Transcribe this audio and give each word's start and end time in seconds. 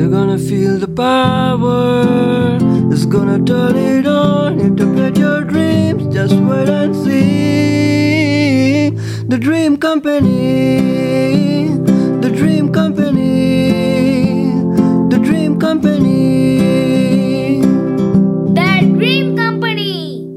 You're 0.00 0.08
gonna 0.08 0.38
feel 0.38 0.78
the 0.78 0.88
power. 0.88 2.56
It's 2.90 3.04
gonna 3.04 3.44
turn 3.44 3.76
it 3.76 4.06
on. 4.06 4.58
Interpret 4.58 5.18
your 5.18 5.44
dreams. 5.44 6.14
Just 6.14 6.36
wait 6.36 6.70
and 6.70 6.96
see. 6.96 8.88
The 9.28 9.36
Dream 9.36 9.76
Company. 9.76 11.68
The 12.22 12.30
Dream 12.34 12.72
Company. 12.72 14.52
The 15.10 15.18
Dream 15.22 15.60
Company. 15.60 17.60
The 18.54 18.94
Dream 18.96 19.36
Company. 19.36 20.30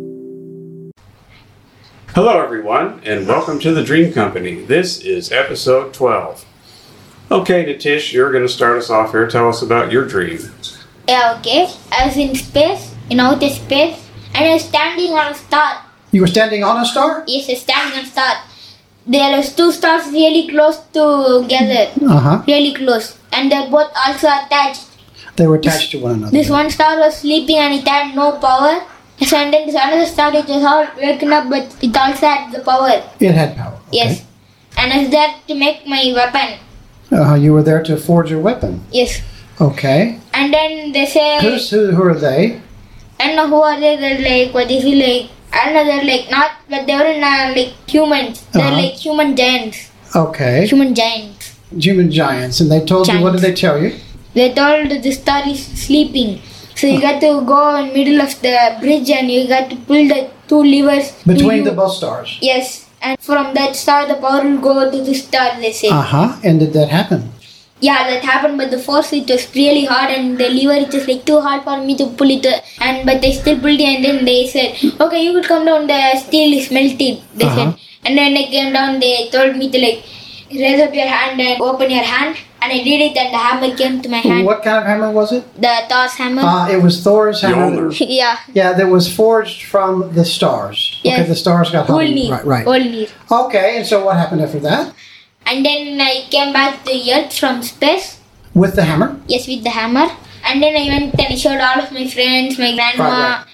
Hello, 2.13 2.43
everyone, 2.43 2.99
and 3.05 3.25
welcome 3.29 3.59
to 3.59 3.73
the 3.73 3.81
Dream 3.81 4.11
Company. 4.11 4.65
This 4.65 4.99
is 4.99 5.31
episode 5.31 5.93
12. 5.93 6.47
Okay, 7.33 7.65
Nithish, 7.65 8.13
you're 8.13 8.31
going 8.31 8.43
to 8.45 8.53
start 8.53 8.77
us 8.77 8.89
off 8.91 9.11
here. 9.11 9.27
Tell 9.27 9.49
us 9.49 9.61
about 9.63 9.91
your 9.91 10.05
dream. 10.07 10.39
Yeah, 11.07 11.35
okay. 11.39 11.67
I 11.91 12.05
was 12.05 12.15
in 12.15 12.35
space, 12.35 12.93
in 13.09 13.19
outer 13.19 13.49
space, 13.49 13.97
and 14.35 14.45
I 14.45 14.53
was 14.53 14.63
standing 14.65 15.11
on 15.13 15.31
a 15.31 15.35
star. 15.35 15.81
You 16.11 16.21
were 16.21 16.27
standing 16.27 16.63
on 16.63 16.77
a 16.81 16.85
star? 16.85 17.23
Yes, 17.27 17.49
I 17.49 17.53
was 17.53 17.61
standing 17.61 17.97
on 17.99 18.05
a 18.05 18.07
star. 18.07 18.33
There 19.07 19.35
was 19.37 19.53
two 19.55 19.71
stars 19.71 20.05
really 20.11 20.47
close 20.47 20.77
together, 20.93 21.91
Uh 22.05 22.19
huh. 22.19 22.43
really 22.47 22.73
close, 22.73 23.17
and 23.33 23.51
they're 23.51 23.69
both 23.69 23.91
also 24.05 24.27
attached. 24.27 24.85
They 25.35 25.47
were 25.47 25.55
attached 25.55 25.89
to 25.91 25.99
one 25.99 26.13
another. 26.19 26.31
This 26.31 26.49
one 26.49 26.69
star 26.69 26.97
was 26.99 27.17
sleeping 27.17 27.57
and 27.57 27.73
it 27.73 27.87
had 27.87 28.15
no 28.15 28.33
power. 28.33 28.85
So 29.25 29.35
and 29.37 29.51
then 29.53 29.65
this 29.65 29.75
another 29.75 30.05
star 30.05 30.33
it 30.33 30.47
was 30.47 30.63
all 30.63 30.87
waking 30.97 31.33
up, 31.33 31.49
but 31.49 31.75
it 31.81 31.97
also 31.97 32.27
had 32.27 32.51
the 32.53 32.59
power. 32.61 33.01
It 33.19 33.33
had 33.33 33.57
power. 33.57 33.73
okay. 33.87 33.97
Yes, 33.97 34.23
and 34.77 34.93
I 34.93 34.99
was 34.99 35.09
there 35.09 35.33
to 35.47 35.55
make 35.55 35.85
my 35.87 36.13
weapon. 36.15 36.59
Uh, 37.13 37.35
you 37.35 37.53
were 37.53 37.63
there 37.63 37.83
to 37.83 37.95
forge 37.97 38.29
your 38.31 38.39
weapon. 38.39 38.81
Yes, 38.91 39.21
Okay. 39.61 40.19
and 40.33 40.53
then 40.53 40.91
they 40.91 41.05
say. 41.05 41.39
Who's 41.41 41.69
who? 41.69 41.91
Who 41.91 42.03
are 42.03 42.15
they? 42.15 42.59
I 43.19 43.27
don't 43.27 43.35
know 43.35 43.47
who 43.47 43.61
are 43.61 43.79
they. 43.79 43.95
They're 43.97 44.19
like 44.19 44.53
what 44.53 44.69
is 44.71 44.83
it 44.83 44.97
like? 44.97 45.29
I 45.53 45.65
don't 45.65 45.75
know. 45.75 45.85
They're 45.85 46.03
like 46.03 46.31
not, 46.31 46.51
but 46.69 46.87
they 46.87 46.95
were 46.95 47.19
not 47.19 47.55
like 47.55 47.73
humans. 47.87 48.41
They're 48.51 48.63
Uh-huh. 48.63 48.81
like 48.81 48.93
human 48.95 49.35
giants. 49.35 49.89
Okay. 50.15 50.65
Human 50.67 50.95
giants. 50.95 51.53
Human 51.87 52.09
giants. 52.11 52.59
And 52.61 52.71
they 52.71 52.83
told 52.85 53.07
you. 53.07 53.19
What 53.21 53.33
did 53.33 53.41
they 53.41 53.53
tell 53.53 53.77
you? 53.81 53.93
They 54.33 54.51
told 54.53 54.89
the 55.03 55.11
star 55.11 55.47
is 55.47 55.63
sleeping, 55.85 56.39
so 56.75 56.87
you 56.87 56.99
got 56.99 57.21
to 57.21 57.31
go 57.45 57.75
in 57.75 57.93
middle 57.93 58.19
of 58.21 58.33
the 58.41 58.55
bridge 58.81 59.09
and 59.11 59.29
you 59.29 59.47
got 59.47 59.69
to 59.69 59.75
pull 59.75 60.07
the 60.07 60.29
two 60.47 60.63
levers 60.63 61.11
Between 61.23 61.63
the 61.63 61.71
both 61.71 61.93
stars. 61.93 62.39
Yes, 62.41 62.82
and 63.03 63.19
from 63.19 63.53
that 63.59 63.75
star 63.75 64.01
the 64.07 64.15
power 64.25 64.41
will 64.47 64.59
go 64.69 64.75
to 64.91 65.01
the 65.09 65.13
star. 65.13 65.47
They 65.59 65.71
say. 65.71 65.89
Uh 65.89 66.01
huh. 66.15 66.27
And 66.43 66.59
did 66.59 66.73
that 66.73 66.89
happen? 66.89 67.29
Yeah, 67.85 68.03
that 68.09 68.23
happened, 68.23 68.57
but 68.57 68.71
the 68.71 68.79
force 68.79 69.11
it 69.11 69.29
was 69.29 69.45
really 69.55 69.83
hard, 69.85 70.09
and 70.09 70.37
the 70.37 70.49
lever 70.49 70.75
it 70.85 70.93
was 70.93 71.07
like 71.07 71.25
too 71.25 71.39
hard 71.47 71.63
for 71.63 71.77
me 71.87 71.95
to 72.01 72.05
pull 72.21 72.31
it. 72.35 72.45
And 72.79 73.05
but 73.05 73.21
they 73.21 73.31
still 73.39 73.59
pulled 73.65 73.81
it, 73.87 73.89
and 73.95 74.05
then 74.05 74.23
they 74.29 74.37
said, 74.47 74.77
"Okay, 75.07 75.23
you 75.25 75.33
could 75.37 75.49
come 75.53 75.65
down. 75.71 75.87
The 75.87 76.01
steel 76.25 76.53
is 76.59 76.69
melted." 76.77 77.19
They 77.41 77.49
Uh-huh. 77.49 77.65
said, 77.71 77.89
and 78.05 78.17
then 78.21 78.37
I 78.37 78.45
came 78.53 78.71
down, 78.77 78.99
they 79.01 79.13
told 79.35 79.57
me 79.57 79.67
to 79.73 79.79
like 79.85 80.03
raise 80.61 80.81
up 80.85 80.93
your 81.01 81.07
hand 81.15 81.41
and 81.47 81.61
open 81.61 81.91
your 81.97 82.07
hand, 82.13 82.37
and 82.63 82.71
I 82.71 82.83
did 82.83 83.01
it, 83.01 83.17
and 83.17 83.33
the 83.33 83.37
hammer 83.37 83.75
came 83.75 84.01
to 84.01 84.09
my 84.09 84.17
hand. 84.17 84.45
What 84.45 84.63
kind 84.63 84.77
of 84.77 84.85
hammer 84.85 85.11
was 85.11 85.31
it? 85.31 85.43
The 85.61 85.75
Thor's 85.89 86.13
hammer. 86.13 86.41
Uh, 86.41 86.69
it 86.69 86.81
was 86.81 87.03
Thor's 87.03 87.41
hammer. 87.41 87.91
Yeah. 87.99 88.37
Yeah, 88.53 88.73
that 88.73 88.87
was 88.87 89.13
forged 89.13 89.63
from 89.63 90.13
the 90.15 90.25
stars. 90.25 90.97
Okay, 91.01 91.09
Yes. 91.09 91.27
the 91.27 91.35
stars 91.35 91.71
got 91.71 91.87
hot. 91.87 92.01
Only. 92.01 92.31
Right, 92.31 92.45
right. 92.45 92.67
Only. 92.67 93.07
Okay, 93.31 93.77
and 93.77 93.85
so 93.87 94.05
what 94.05 94.15
happened 94.17 94.41
after 94.41 94.59
that? 94.59 94.93
And 95.45 95.65
then 95.65 95.99
I 95.99 96.25
came 96.31 96.53
back 96.53 96.83
to 96.85 96.93
Earth 97.11 97.37
from 97.37 97.61
space. 97.63 98.19
With 98.53 98.75
the 98.75 98.83
hammer? 98.83 99.19
Yes, 99.27 99.47
with 99.47 99.63
the 99.63 99.71
hammer. 99.71 100.07
And 100.45 100.61
then 100.61 100.75
I 100.75 100.85
went 100.87 101.13
and 101.19 101.27
I 101.33 101.35
showed 101.35 101.59
all 101.59 101.79
of 101.83 101.91
my 101.91 102.07
friends, 102.07 102.57
my 102.59 102.73
grandma, 102.75 103.03
Right, 103.03 103.45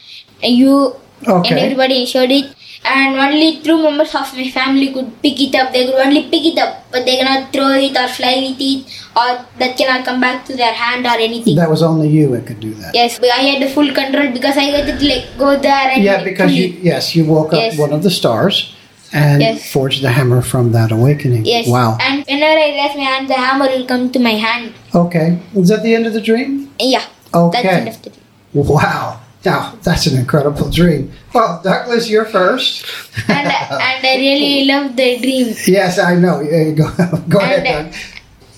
and 0.44 0.54
you, 0.56 0.96
and 1.26 1.46
everybody 1.48 2.06
showed 2.06 2.32
it. 2.32 2.54
And 2.86 3.18
only 3.20 3.62
two 3.62 3.82
members 3.84 4.16
of 4.16 4.34
my 4.34 4.50
family 4.50 4.92
could 4.94 5.22
pick 5.22 5.40
it 5.40 5.54
up. 5.56 5.72
They 5.74 5.86
could 5.86 5.96
only 5.96 6.24
pick 6.30 6.46
it 6.46 6.58
up, 6.58 6.86
but 6.92 7.06
they 7.06 7.18
cannot 7.18 7.52
throw 7.54 7.72
it 7.72 7.96
or 7.96 8.08
fly 8.08 8.36
with 8.48 8.58
it, 8.60 8.86
or 9.16 9.46
that 9.60 9.78
cannot 9.78 10.06
come 10.06 10.22
back 10.22 10.46
to 10.46 10.56
their 10.56 10.74
hand 10.74 11.06
or 11.06 11.18
anything. 11.20 11.56
That 11.58 11.70
was 11.70 11.84
only 11.84 12.08
you 12.08 12.30
that 12.32 12.48
could 12.48 12.60
do 12.62 12.74
that. 12.76 12.96
yes, 12.96 13.20
but 13.20 13.30
I 13.30 13.42
had 13.50 13.62
the 13.62 13.70
full 13.70 13.94
control 13.94 14.32
because 14.32 14.56
I 14.58 14.72
got 14.72 14.86
to 15.00 15.06
like 15.06 15.26
go 15.38 15.58
there 15.60 15.90
and 15.92 16.04
Yeah, 16.04 16.24
because 16.24 16.54
you 16.54 16.68
yes, 16.82 17.16
you 17.16 17.26
woke 17.26 17.54
up 17.54 17.60
Yes. 17.60 17.78
one 17.78 17.92
of 17.92 18.02
the 18.02 18.10
stars 18.10 18.74
and 19.12 19.42
Yes. 19.42 19.72
forged 19.72 20.02
the 20.02 20.10
hammer 20.12 20.42
from 20.42 20.72
that 20.72 20.92
awakening. 20.92 21.46
Yes. 21.46 21.68
Wow. 21.68 21.98
And 22.00 22.24
whenever 22.28 22.60
I 22.60 22.70
raise 22.80 22.96
my 22.96 23.04
hand, 23.04 23.28
the 23.30 23.34
hammer 23.46 23.68
will 23.68 23.86
come 23.86 24.10
to 24.12 24.20
my 24.20 24.36
hand. 24.48 24.74
Okay. 24.96 25.38
Is 25.56 25.68
that 25.70 25.84
the 25.84 25.94
end 25.96 26.06
of 26.08 26.14
the 26.14 26.22
dream? 26.22 26.70
Yeah. 26.80 27.04
Okay. 27.34 27.62
That's 27.62 27.82
enough 27.82 28.02
to 28.04 28.10
do. 28.10 28.20
Wow. 28.54 29.20
Now 29.46 29.76
that's 29.84 30.06
an 30.08 30.18
incredible 30.20 30.70
dream. 30.70 31.12
Well, 31.34 31.62
Douglas, 31.64 32.10
you're 32.10 32.26
first. 32.26 32.86
And, 33.30 33.48
and 33.48 34.06
I 34.06 34.16
really 34.18 34.66
love 34.66 34.96
the 34.96 35.18
dream. 35.20 35.56
Yes, 35.66 35.98
I 36.00 36.16
know. 36.16 36.42
Yeah, 36.42 36.72
Go, 36.72 36.90
go 37.30 37.40
ahead, 37.40 37.66
And, 37.66 37.92
Doug. 37.92 38.02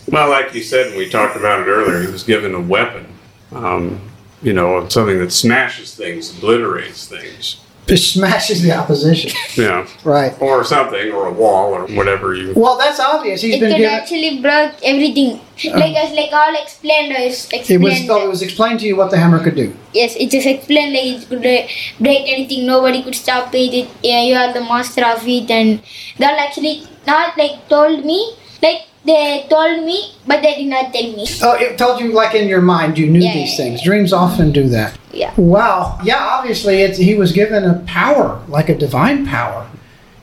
Well, 0.08 0.30
like 0.30 0.54
you 0.54 0.64
said, 0.64 0.88
and 0.88 0.98
we 0.98 1.10
talked 1.10 1.36
about 1.38 1.62
it 1.62 1.70
earlier, 1.70 2.02
he 2.02 2.12
was 2.12 2.24
given 2.24 2.56
a 2.56 2.60
weapon. 2.60 3.08
Um, 3.52 4.02
you 4.42 4.54
know, 4.54 4.88
something 4.90 5.20
that 5.20 5.32
smashes 5.32 5.96
things, 5.96 6.36
obliterates 6.36 7.08
things. 7.08 7.62
It 7.88 7.98
smashes 7.98 8.62
the 8.62 8.72
opposition. 8.72 9.32
Yeah. 9.56 9.88
Right. 10.04 10.34
or 10.42 10.64
something, 10.64 11.12
or 11.12 11.28
a 11.28 11.34
wall, 11.34 11.74
or 11.74 11.88
whatever 11.88 12.34
you. 12.34 12.54
Well, 12.56 12.78
that's 12.78 13.00
obvious. 13.00 13.42
He's 13.42 13.56
it 13.56 13.60
been 13.60 13.72
could 13.72 13.78
given. 13.80 13.94
actually 14.00 14.40
break 14.42 14.72
everything. 14.84 15.40
like 15.82 15.96
as 15.96 16.14
like 16.16 16.32
all 16.32 16.56
explained, 16.62 17.12
I 17.18 17.26
was 17.28 17.50
It 17.52 17.82
was. 17.82 18.10
Oh, 18.10 18.26
it 18.26 18.30
was 18.30 18.42
explained 18.42 18.80
to 18.82 18.86
you 18.88 18.96
what 18.96 19.12
the 19.12 19.18
hammer 19.18 19.44
could 19.44 19.56
do. 19.56 19.76
yes, 19.94 20.16
it 20.16 20.30
just 20.32 20.48
explained 20.48 20.94
like 20.94 21.06
it 21.22 21.28
could 21.28 21.46
uh, 21.46 21.68
break 22.00 22.22
anything. 22.36 22.66
Nobody 22.68 23.02
could 23.04 23.16
stop 23.16 23.54
it. 23.56 23.74
it 23.74 23.90
yeah, 24.04 24.22
you 24.24 24.36
are 24.36 24.54
the 24.54 24.62
master 24.62 25.04
of 25.06 25.28
it, 25.28 25.50
and 25.52 25.82
they'll 26.18 26.40
actually 26.48 26.84
not 27.08 27.38
like 27.38 27.68
told 27.68 28.06
me. 28.06 28.20
Like 28.64 28.82
they 29.04 29.48
told 29.50 29.84
me, 29.84 30.14
but 30.28 30.42
they 30.44 30.54
did 30.56 30.68
not 30.68 30.94
tell 30.94 31.12
me. 31.20 31.26
Oh, 31.44 31.56
it 31.56 31.78
told 31.78 32.00
you 32.00 32.12
like 32.14 32.36
in 32.36 32.48
your 32.48 32.62
mind 32.62 32.98
you 32.98 33.08
knew 33.10 33.20
Yeah, 33.20 33.34
these 33.34 33.52
yeah, 33.58 33.66
things. 33.66 33.84
Dreams 33.84 34.14
often 34.14 34.52
do 34.52 34.70
that. 34.70 34.98
Yeah. 35.14 35.34
Wow. 35.38 36.00
Yeah, 36.04 36.18
obviously 36.20 36.82
it's, 36.82 36.98
he 36.98 37.16
was 37.16 37.32
given 37.32 37.64
a 37.64 37.80
power, 37.88 38.42
like 38.48 38.70
a 38.70 38.78
divine 38.78 39.26
power. 39.26 39.68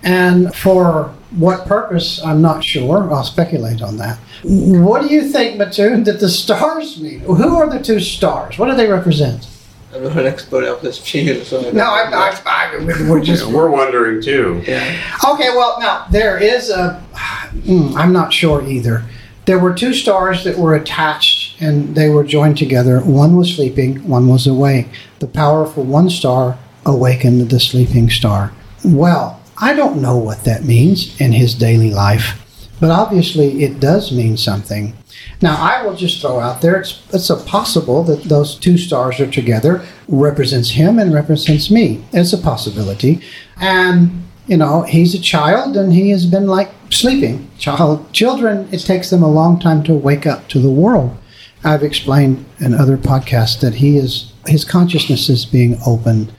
And 0.02 0.54
for 0.54 1.14
what 1.30 1.66
purpose, 1.66 2.22
I'm 2.24 2.40
not 2.40 2.64
sure. 2.64 3.12
I'll 3.12 3.24
speculate 3.24 3.82
on 3.82 3.96
that. 3.98 4.18
What 4.44 5.02
do 5.02 5.08
you 5.12 5.28
think, 5.28 5.60
Midhun, 5.60 6.04
that 6.04 6.20
the 6.20 6.28
stars 6.28 7.00
mean? 7.00 7.20
Who 7.20 7.56
are 7.56 7.68
the 7.68 7.82
two 7.82 8.00
stars? 8.00 8.58
What 8.58 8.66
do 8.70 8.76
they 8.76 8.88
represent? 8.88 9.48
I'm 9.94 10.04
not 10.04 10.18
an 10.18 10.26
expert 10.26 10.64
of 10.64 10.82
this 10.82 10.98
field, 10.98 11.44
so 11.46 11.60
I 11.60 11.62
don't 11.64 11.74
No, 11.74 11.84
know. 11.84 11.90
I, 11.90 12.40
I, 12.44 12.76
I, 12.76 13.08
we're 13.10 13.22
just. 13.24 13.46
We're 13.46 13.70
wondering 13.70 14.22
too. 14.22 14.62
Yeah. 14.66 15.18
Okay, 15.32 15.48
well, 15.50 15.78
now, 15.80 16.06
there 16.10 16.38
is 16.38 16.70
a. 16.70 17.02
Hmm, 17.64 17.96
I'm 17.96 18.12
not 18.12 18.30
sure 18.32 18.62
either. 18.62 19.04
There 19.46 19.58
were 19.58 19.72
two 19.72 19.94
stars 19.94 20.44
that 20.44 20.58
were 20.58 20.74
attached 20.74 21.37
and 21.60 21.94
they 21.94 22.08
were 22.08 22.24
joined 22.24 22.58
together. 22.58 23.00
One 23.00 23.36
was 23.36 23.54
sleeping, 23.54 24.06
one 24.08 24.28
was 24.28 24.46
awake. 24.46 24.88
The 25.18 25.26
powerful 25.26 25.84
one 25.84 26.10
star 26.10 26.58
awakened 26.84 27.50
the 27.50 27.60
sleeping 27.60 28.10
star. 28.10 28.52
Well, 28.84 29.40
I 29.58 29.74
don't 29.74 30.00
know 30.00 30.16
what 30.16 30.44
that 30.44 30.64
means 30.64 31.20
in 31.20 31.32
his 31.32 31.54
daily 31.54 31.90
life, 31.90 32.68
but 32.80 32.90
obviously 32.90 33.64
it 33.64 33.80
does 33.80 34.12
mean 34.12 34.36
something. 34.36 34.96
Now, 35.40 35.56
I 35.56 35.84
will 35.84 35.96
just 35.96 36.20
throw 36.20 36.40
out 36.40 36.62
there 36.62 36.80
it's, 36.80 37.02
it's 37.12 37.30
a 37.30 37.36
possible 37.36 38.02
that 38.04 38.24
those 38.24 38.54
two 38.54 38.78
stars 38.78 39.20
are 39.20 39.30
together, 39.30 39.84
represents 40.06 40.70
him 40.70 40.98
and 40.98 41.12
represents 41.12 41.70
me. 41.70 42.04
It's 42.12 42.32
a 42.32 42.38
possibility. 42.38 43.20
And, 43.60 44.24
you 44.46 44.56
know, 44.56 44.82
he's 44.82 45.14
a 45.14 45.20
child 45.20 45.76
and 45.76 45.92
he 45.92 46.10
has 46.10 46.26
been 46.26 46.46
like 46.46 46.70
sleeping. 46.90 47.50
Child, 47.58 48.12
children, 48.12 48.68
it 48.72 48.80
takes 48.80 49.10
them 49.10 49.22
a 49.22 49.30
long 49.30 49.58
time 49.58 49.82
to 49.84 49.94
wake 49.94 50.26
up 50.26 50.48
to 50.48 50.60
the 50.60 50.70
world. 50.70 51.16
I've 51.64 51.82
explained 51.82 52.44
in 52.60 52.74
other 52.74 52.96
podcasts 52.96 53.60
that 53.60 53.74
he 53.76 53.96
is, 53.96 54.32
his 54.46 54.64
consciousness 54.64 55.28
is 55.28 55.44
being 55.44 55.78
opened 55.86 56.32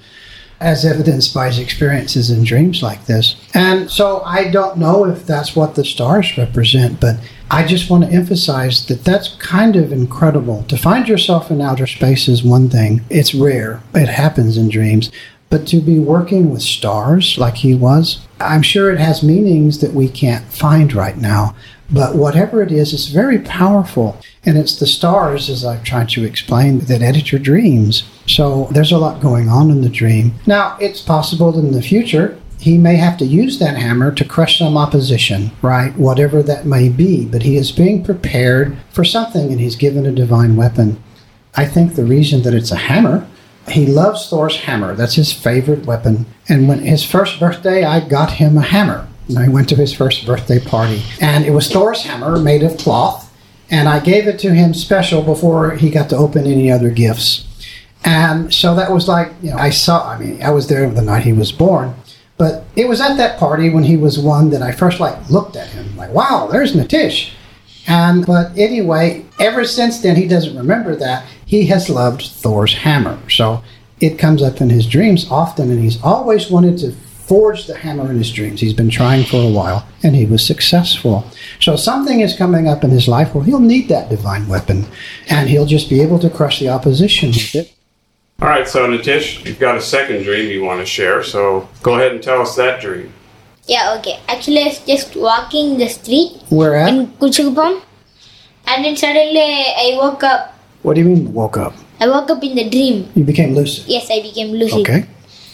as 0.60 0.84
evidenced 0.84 1.34
by 1.34 1.48
his 1.48 1.60
experiences 1.60 2.30
and 2.30 2.46
dreams 2.46 2.84
like 2.84 3.06
this. 3.06 3.36
And 3.54 3.90
so 3.90 4.22
I 4.22 4.50
don't 4.50 4.78
know 4.78 5.06
if 5.06 5.26
that's 5.26 5.56
what 5.56 5.76
the 5.76 5.86
stars 5.86 6.38
represent, 6.38 7.00
but 7.00 7.18
I 7.50 7.66
just 7.66 7.90
want 7.90 8.04
to 8.04 8.12
emphasize 8.12 8.86
that 8.88 9.06
that's 9.06 9.36
kind 9.36 9.76
of 9.76 9.92
incredible. 9.92 10.64
To 10.64 10.78
find 10.78 11.08
yourself 11.08 11.50
in 11.50 11.62
outer 11.62 11.88
space 11.88 12.28
is 12.28 12.44
one 12.44 12.70
thing, 12.70 13.02
it's 13.10 13.34
rare, 13.34 13.82
it 13.94 14.10
happens 14.10 14.58
in 14.58 14.70
dreams. 14.70 15.12
But 15.50 15.68
to 15.68 15.82
be 15.82 15.98
working 15.98 16.52
with 16.52 16.62
stars 16.62 17.38
like 17.38 17.58
he 17.58 17.74
was, 17.74 18.26
I'm 18.40 18.62
sure 18.62 18.92
it 18.92 19.00
has 19.00 19.24
meanings 19.24 19.80
that 19.80 19.94
we 19.94 20.08
can't 20.08 20.46
find 20.46 20.94
right 20.94 21.18
now. 21.18 21.56
But 21.92 22.16
whatever 22.16 22.62
it 22.62 22.72
is, 22.72 22.94
it's 22.94 23.08
very 23.08 23.40
powerful. 23.40 24.22
And 24.46 24.58
it's 24.58 24.80
the 24.80 24.86
stars, 24.86 25.50
as 25.50 25.66
I've 25.66 25.84
tried 25.84 26.10
to 26.10 26.24
explain, 26.24 26.80
that 26.82 27.02
edit 27.02 27.32
your 27.32 27.42
dreams. 27.42 28.04
So 28.28 28.70
there's 28.72 28.92
a 28.92 29.00
lot 29.00 29.22
going 29.22 29.50
on 29.50 29.72
in 29.72 29.82
the 29.82 29.90
dream. 29.90 30.36
Now, 30.46 30.78
it's 30.80 31.02
possible 31.02 31.58
in 31.58 31.72
the 31.72 31.82
future 31.82 32.40
he 32.60 32.78
may 32.78 32.98
have 32.98 33.18
to 33.18 33.26
use 33.26 33.58
that 33.60 33.78
hammer 33.78 34.12
to 34.12 34.26
crush 34.26 34.60
some 34.60 34.78
opposition, 34.78 35.52
right? 35.62 35.96
Whatever 35.96 36.44
that 36.44 36.66
may 36.66 36.90
be, 36.90 37.26
but 37.26 37.44
he 37.44 37.56
is 37.56 37.72
being 37.72 38.04
prepared 38.04 38.78
for 38.92 39.06
something 39.06 39.50
and 39.50 39.62
he's 39.62 39.78
given 39.78 40.06
a 40.06 40.12
divine 40.12 40.58
weapon. 40.58 41.02
I 41.56 41.66
think 41.66 41.96
the 41.96 42.04
reason 42.04 42.42
that 42.44 42.54
it's 42.54 42.72
a 42.72 42.76
hammer, 42.76 43.26
he 43.72 43.86
loves 43.86 44.30
Thor's 44.30 44.58
hammer. 44.58 44.96
That's 44.96 45.16
his 45.16 45.32
favorite 45.32 45.86
weapon. 45.86 46.26
And 46.48 46.68
when 46.68 46.80
his 46.80 47.04
first 47.04 47.40
birthday, 47.40 47.84
I 47.84 48.08
got 48.08 48.34
him 48.34 48.58
a 48.58 48.62
hammer. 48.62 49.08
And 49.28 49.38
I 49.38 49.48
went 49.48 49.70
to 49.70 49.76
his 49.76 49.94
first 49.94 50.26
birthday 50.26 50.60
party. 50.60 51.04
And 51.22 51.46
it 51.46 51.52
was 51.52 51.72
Thor's 51.72 52.04
hammer 52.04 52.40
made 52.40 52.64
of 52.64 52.78
cloth. 52.78 53.32
And 53.70 53.88
I 53.88 54.00
gave 54.00 54.28
it 54.28 54.40
to 54.40 54.54
him 54.54 54.74
special 54.74 55.22
before 55.22 55.76
he 55.76 55.92
got 55.92 56.10
to 56.10 56.18
open 56.18 56.48
any 56.48 56.72
other 56.72 56.90
gifts. 56.90 57.46
And 58.04 58.54
so 58.54 58.76
that 58.76 58.92
was 58.92 59.08
like, 59.08 59.32
you 59.42 59.52
know, 59.52 59.58
I 59.58 59.70
saw, 59.70 60.10
I 60.10 60.18
mean, 60.18 60.42
I 60.42 60.52
was 60.52 60.68
there 60.68 60.90
the 60.90 61.02
night 61.02 61.24
he 61.24 61.34
was 61.34 61.52
born. 61.52 61.94
But 62.38 62.64
it 62.76 62.88
was 62.88 63.02
at 63.02 63.18
that 63.18 63.38
party 63.38 63.70
when 63.70 63.84
he 63.84 63.98
was 63.98 64.18
one 64.18 64.50
that 64.52 64.62
I 64.62 64.72
first 64.72 65.00
like 65.00 65.30
looked 65.30 65.58
at 65.58 65.68
him 65.68 65.98
like, 65.98 66.12
wow, 66.12 66.48
there's 66.50 66.74
Nithish. 66.74 67.32
And 67.86 68.26
but 68.26 68.58
anyway, 68.58 69.26
ever 69.40 69.66
since 69.66 70.00
then 70.00 70.16
he 70.16 70.28
doesn't 70.28 70.56
remember 70.56 70.96
that. 70.96 71.26
He 71.50 71.66
has 71.66 71.90
loved 71.90 72.22
Thor's 72.22 72.76
hammer. 72.76 73.18
So 73.28 73.64
it 74.00 74.20
comes 74.20 74.44
up 74.44 74.62
in 74.62 74.70
his 74.70 74.86
dreams 74.86 75.26
often 75.32 75.72
and 75.72 75.82
he's 75.82 76.00
always 76.04 76.52
wanted 76.52 76.78
to 76.78 76.92
forge 76.92 77.66
the 77.66 77.76
hammer 77.76 78.12
in 78.12 78.20
his 78.20 78.32
dreams. 78.32 78.62
He's 78.62 78.76
been 78.76 78.92
trying 78.92 79.26
for 79.26 79.38
a 79.38 79.50
while 79.50 79.88
and 80.04 80.16
he 80.16 80.28
was 80.28 80.46
successful. 80.46 81.26
So 81.60 81.76
something 81.76 82.20
is 82.20 82.38
coming 82.38 82.68
up 82.68 82.84
in 82.84 82.92
his 82.92 83.08
life 83.08 83.34
where 83.34 83.44
he'll 83.44 83.60
need 83.60 83.90
that 83.90 84.12
divine 84.12 84.48
weapon 84.48 84.86
and 85.28 85.50
he'll 85.50 85.66
just 85.66 85.90
be 85.90 86.02
able 86.02 86.20
to 86.20 86.30
crush 86.30 86.60
the 86.60 86.70
opposition 86.70 87.30
with 87.30 87.56
it. 87.56 87.74
All 88.44 88.48
right, 88.48 88.68
so 88.68 88.88
Nithish, 88.88 89.44
you've 89.44 89.58
got 89.58 89.76
a 89.76 89.82
second 89.82 90.22
dream 90.22 90.52
you 90.52 90.64
want 90.64 90.82
to 90.82 90.86
share, 90.86 91.24
so 91.24 91.68
go 91.82 91.96
ahead 91.96 92.12
and 92.12 92.22
tell 92.22 92.44
us 92.44 92.56
that 92.58 92.80
dream. 92.80 93.12
Yeah, 93.66 93.96
okay. 93.98 94.20
Actually, 94.28 94.62
I 94.62 94.68
was 94.68 94.86
just 94.86 95.16
walking 95.16 95.80
the 95.80 95.90
street 95.90 96.44
Where 96.50 96.76
at? 96.76 96.90
in 96.90 97.08
Kuchukupam, 97.08 97.82
and 98.68 98.86
then 98.86 98.96
suddenly 98.96 99.42
I 99.42 99.98
woke 100.00 100.24
up. 100.24 100.59
What 100.82 100.96
do 100.96 101.02
you 101.02 101.08
mean 101.08 101.34
woke 101.34 101.58
up? 101.58 101.74
I 102.00 102.08
woke 102.08 102.30
up 102.30 102.44
in 102.44 102.56
the 102.56 102.70
dream. 102.70 103.10
You 103.16 103.24
became 103.24 103.54
lucid. 103.56 103.86
Yes, 103.88 104.10
I 104.10 104.22
became 104.22 104.52
lucid. 104.56 104.80
Okay. 104.88 105.06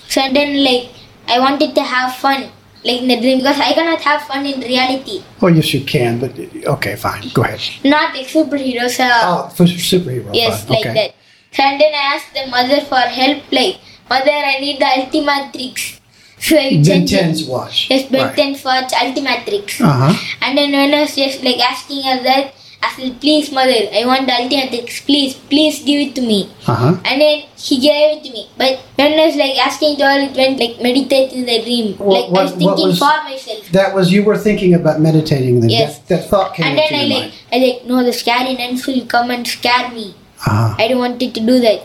So 0.07 0.21
then, 0.31 0.63
like, 0.63 0.89
I 1.27 1.39
wanted 1.39 1.73
to 1.73 1.81
have 1.81 2.15
fun, 2.17 2.49
like 2.83 3.01
in 3.01 3.07
the 3.07 3.19
dream, 3.19 3.39
because 3.39 3.59
I 3.59 3.73
cannot 3.73 4.01
have 4.01 4.21
fun 4.23 4.45
in 4.45 4.61
reality. 4.61 5.23
Oh, 5.41 5.47
yes, 5.47 5.73
you 5.73 5.81
can, 5.83 6.19
but 6.19 6.37
okay, 6.77 6.95
fine. 6.95 7.29
Go 7.33 7.41
ahead. 7.43 7.59
Not 7.83 8.13
like 8.15 8.27
superheroes. 8.27 8.99
Uh, 8.99 9.09
Oh, 9.25 9.49
for 9.49 9.63
superhero. 9.65 10.29
yes, 10.33 10.63
fine. 10.65 10.77
like 10.77 10.85
okay. 10.85 10.93
that. 10.93 11.15
So 11.57 11.63
and 11.63 11.81
then 11.81 11.93
I 11.93 12.15
asked 12.15 12.33
the 12.35 12.45
mother 12.51 12.81
for 12.85 13.01
help, 13.01 13.41
like, 13.51 13.79
mother, 14.09 14.29
I 14.31 14.59
need 14.59 14.77
the 14.79 14.85
Ultimatrix. 14.85 15.99
So 16.37 16.57
I 16.57 16.69
Ben 16.69 16.83
sent 16.85 17.11
it- 17.11 17.23
10's 17.23 17.45
watch. 17.45 17.87
Yes, 17.89 18.11
Ben 18.11 18.27
Right. 18.27 18.35
10 18.35 18.55
for 18.55 18.69
Ultimatrix. 18.69 19.81
Uh 19.81 20.11
huh. 20.11 20.13
And 20.41 20.55
then 20.57 20.71
when 20.71 20.93
I 20.93 21.01
was 21.01 21.15
just 21.15 21.41
like 21.43 21.57
asking 21.59 22.03
her 22.03 22.21
that, 22.21 22.53
I 22.85 22.93
said, 22.95 23.19
please 23.19 23.51
mother, 23.51 23.81
I 23.99 24.03
want 24.05 24.27
the 24.27 24.33
Ultimatrix, 24.33 25.05
please, 25.05 25.33
please 25.51 25.81
give 25.83 25.99
it 26.07 26.15
to 26.15 26.21
me. 26.21 26.39
Uh 26.67 26.75
huh. 26.75 26.93
And 27.05 27.21
then 27.21 27.43
she 27.57 27.79
gave 27.79 28.17
it 28.17 28.23
to 28.25 28.31
me. 28.31 28.47
But 28.57 28.79
when 28.95 29.13
I 29.19 29.25
was 29.25 29.35
like 29.35 29.57
asking 29.57 29.97
to 29.97 30.03
her, 30.05 30.19
it 30.19 30.35
went 30.37 30.59
like 30.59 30.81
meditate 30.81 31.33
in 31.33 31.45
the 31.45 31.57
dream. 31.63 31.97
What- 31.97 32.29
like 32.29 32.39
I 32.39 32.43
was 32.43 32.51
what- 32.51 32.61
what 32.61 32.75
thinking 32.75 32.87
was- 32.93 32.99
for 32.99 33.15
myself. 33.29 33.71
That 33.71 33.95
was 33.95 34.11
you 34.13 34.23
were 34.23 34.37
thinking 34.37 34.73
about 34.75 35.01
meditating. 35.01 35.61
Then 35.61 35.69
Yes. 35.71 35.97
that, 35.97 36.07
that 36.09 36.29
thought 36.29 36.53
came 36.55 36.67
And 36.67 36.77
then 36.77 36.93
I 36.93 37.03
like. 37.15 37.31
I 37.51 37.57
like, 37.65 37.85
no, 37.85 38.03
the 38.03 38.13
scary 38.13 38.53
nuns 38.53 38.85
will 38.85 39.05
come 39.05 39.31
and 39.31 39.47
scare 39.47 39.89
me. 39.91 40.13
Ah, 40.45 40.75
I 40.77 40.87
don't 40.87 40.99
want 40.99 41.21
it 41.21 41.33
to 41.33 41.39
do 41.51 41.59
that. 41.67 41.81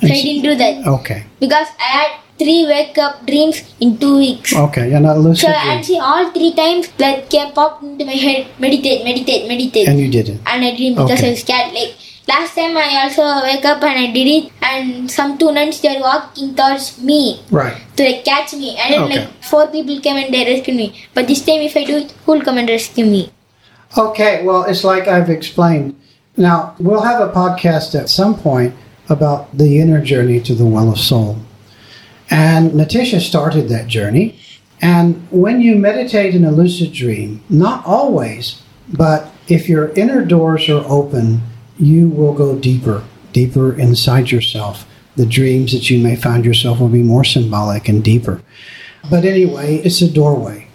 So 0.00 0.08
I 0.08 0.22
didn't 0.22 0.42
do 0.42 0.54
that. 0.56 0.86
okay. 0.98 1.24
Because 1.38 1.68
I 1.78 1.88
had 1.98 2.10
three 2.42 2.66
wake 2.66 2.98
up 2.98 3.24
dreams 3.26 3.62
in 3.80 3.96
two 3.98 4.16
weeks. 4.18 4.54
Okay, 4.66 4.90
you're 4.90 5.00
not 5.08 5.18
lucid. 5.18 5.42
So 5.46 5.48
dream. 5.52 5.70
and 5.72 5.84
see 5.90 5.98
all 5.98 6.30
three 6.36 6.52
times 6.62 6.88
that 7.02 7.28
came 7.30 7.52
popped 7.52 7.82
into 7.82 8.04
my 8.04 8.18
head. 8.26 8.46
Meditate, 8.58 9.04
meditate, 9.04 9.48
meditate. 9.48 9.88
and 9.88 9.98
you 10.00 10.10
didn't. 10.10 10.40
and 10.46 10.64
I 10.64 10.76
dreamed 10.76 10.96
because 10.96 11.18
Okay. 11.20 11.28
I 11.28 11.30
was 11.36 11.40
scared. 11.40 11.72
Like 11.74 11.94
last 12.28 12.54
time, 12.54 12.76
I 12.76 12.88
also 13.04 13.24
wake 13.46 13.64
up 13.64 13.82
and 13.90 13.98
I 14.04 14.12
did 14.12 14.28
it, 14.36 14.52
and 14.62 15.10
some 15.10 15.36
two 15.38 15.52
nuns 15.52 15.80
they 15.80 15.94
were 15.96 16.02
walking 16.08 16.54
towards 16.54 17.00
me 17.10 17.20
Right. 17.50 17.76
to 17.96 18.04
like 18.08 18.24
catch 18.24 18.52
me, 18.54 18.76
and 18.78 18.94
then 18.94 19.02
Okay. 19.04 19.18
like 19.20 19.44
four 19.52 19.66
people 19.76 20.00
came 20.00 20.16
and 20.24 20.32
they 20.34 20.44
rescued 20.52 20.76
me. 20.76 20.88
But 21.14 21.26
this 21.28 21.44
time, 21.44 21.60
if 21.70 21.76
I 21.76 21.84
do 21.84 21.96
it, 22.04 22.12
who'll 22.26 22.42
come 22.50 22.58
and 22.58 22.68
rescue 22.68 23.04
me? 23.06 23.30
Okay, 23.96 24.42
well, 24.44 24.64
it's 24.64 24.84
like 24.84 25.06
I've 25.08 25.28
explained. 25.30 25.94
Now, 26.36 26.74
we'll 26.78 27.02
have 27.02 27.20
a 27.20 27.30
podcast 27.30 27.98
at 27.98 28.08
some 28.08 28.34
point 28.38 28.74
about 29.10 29.54
the 29.56 29.78
inner 29.80 30.00
journey 30.00 30.40
to 30.48 30.54
the 30.54 30.64
well 30.64 30.90
of 30.90 30.98
soul. 30.98 31.36
And 32.32 32.70
Natisha 32.70 33.20
started 33.20 33.68
that 33.68 33.88
journey. 33.88 34.38
And 34.80 35.28
when 35.30 35.60
you 35.60 35.76
meditate 35.76 36.34
in 36.34 36.46
a 36.46 36.50
lucid 36.50 36.94
dream, 36.94 37.44
not 37.50 37.84
always, 37.84 38.62
but 38.90 39.30
if 39.48 39.68
your 39.68 39.90
inner 39.90 40.24
doors 40.24 40.66
are 40.70 40.82
open, 40.88 41.42
you 41.78 42.08
will 42.08 42.32
go 42.32 42.58
deeper, 42.58 43.04
deeper 43.34 43.78
inside 43.78 44.30
yourself. 44.30 44.86
The 45.14 45.26
dreams 45.26 45.72
that 45.72 45.90
you 45.90 46.02
may 46.02 46.16
find 46.16 46.42
yourself 46.42 46.80
will 46.80 46.88
be 46.88 47.02
more 47.02 47.22
symbolic 47.22 47.86
and 47.86 48.02
deeper. 48.02 48.40
But 49.10 49.26
anyway, 49.26 49.76
it's 49.84 50.00
a 50.00 50.10
doorway. 50.10 50.68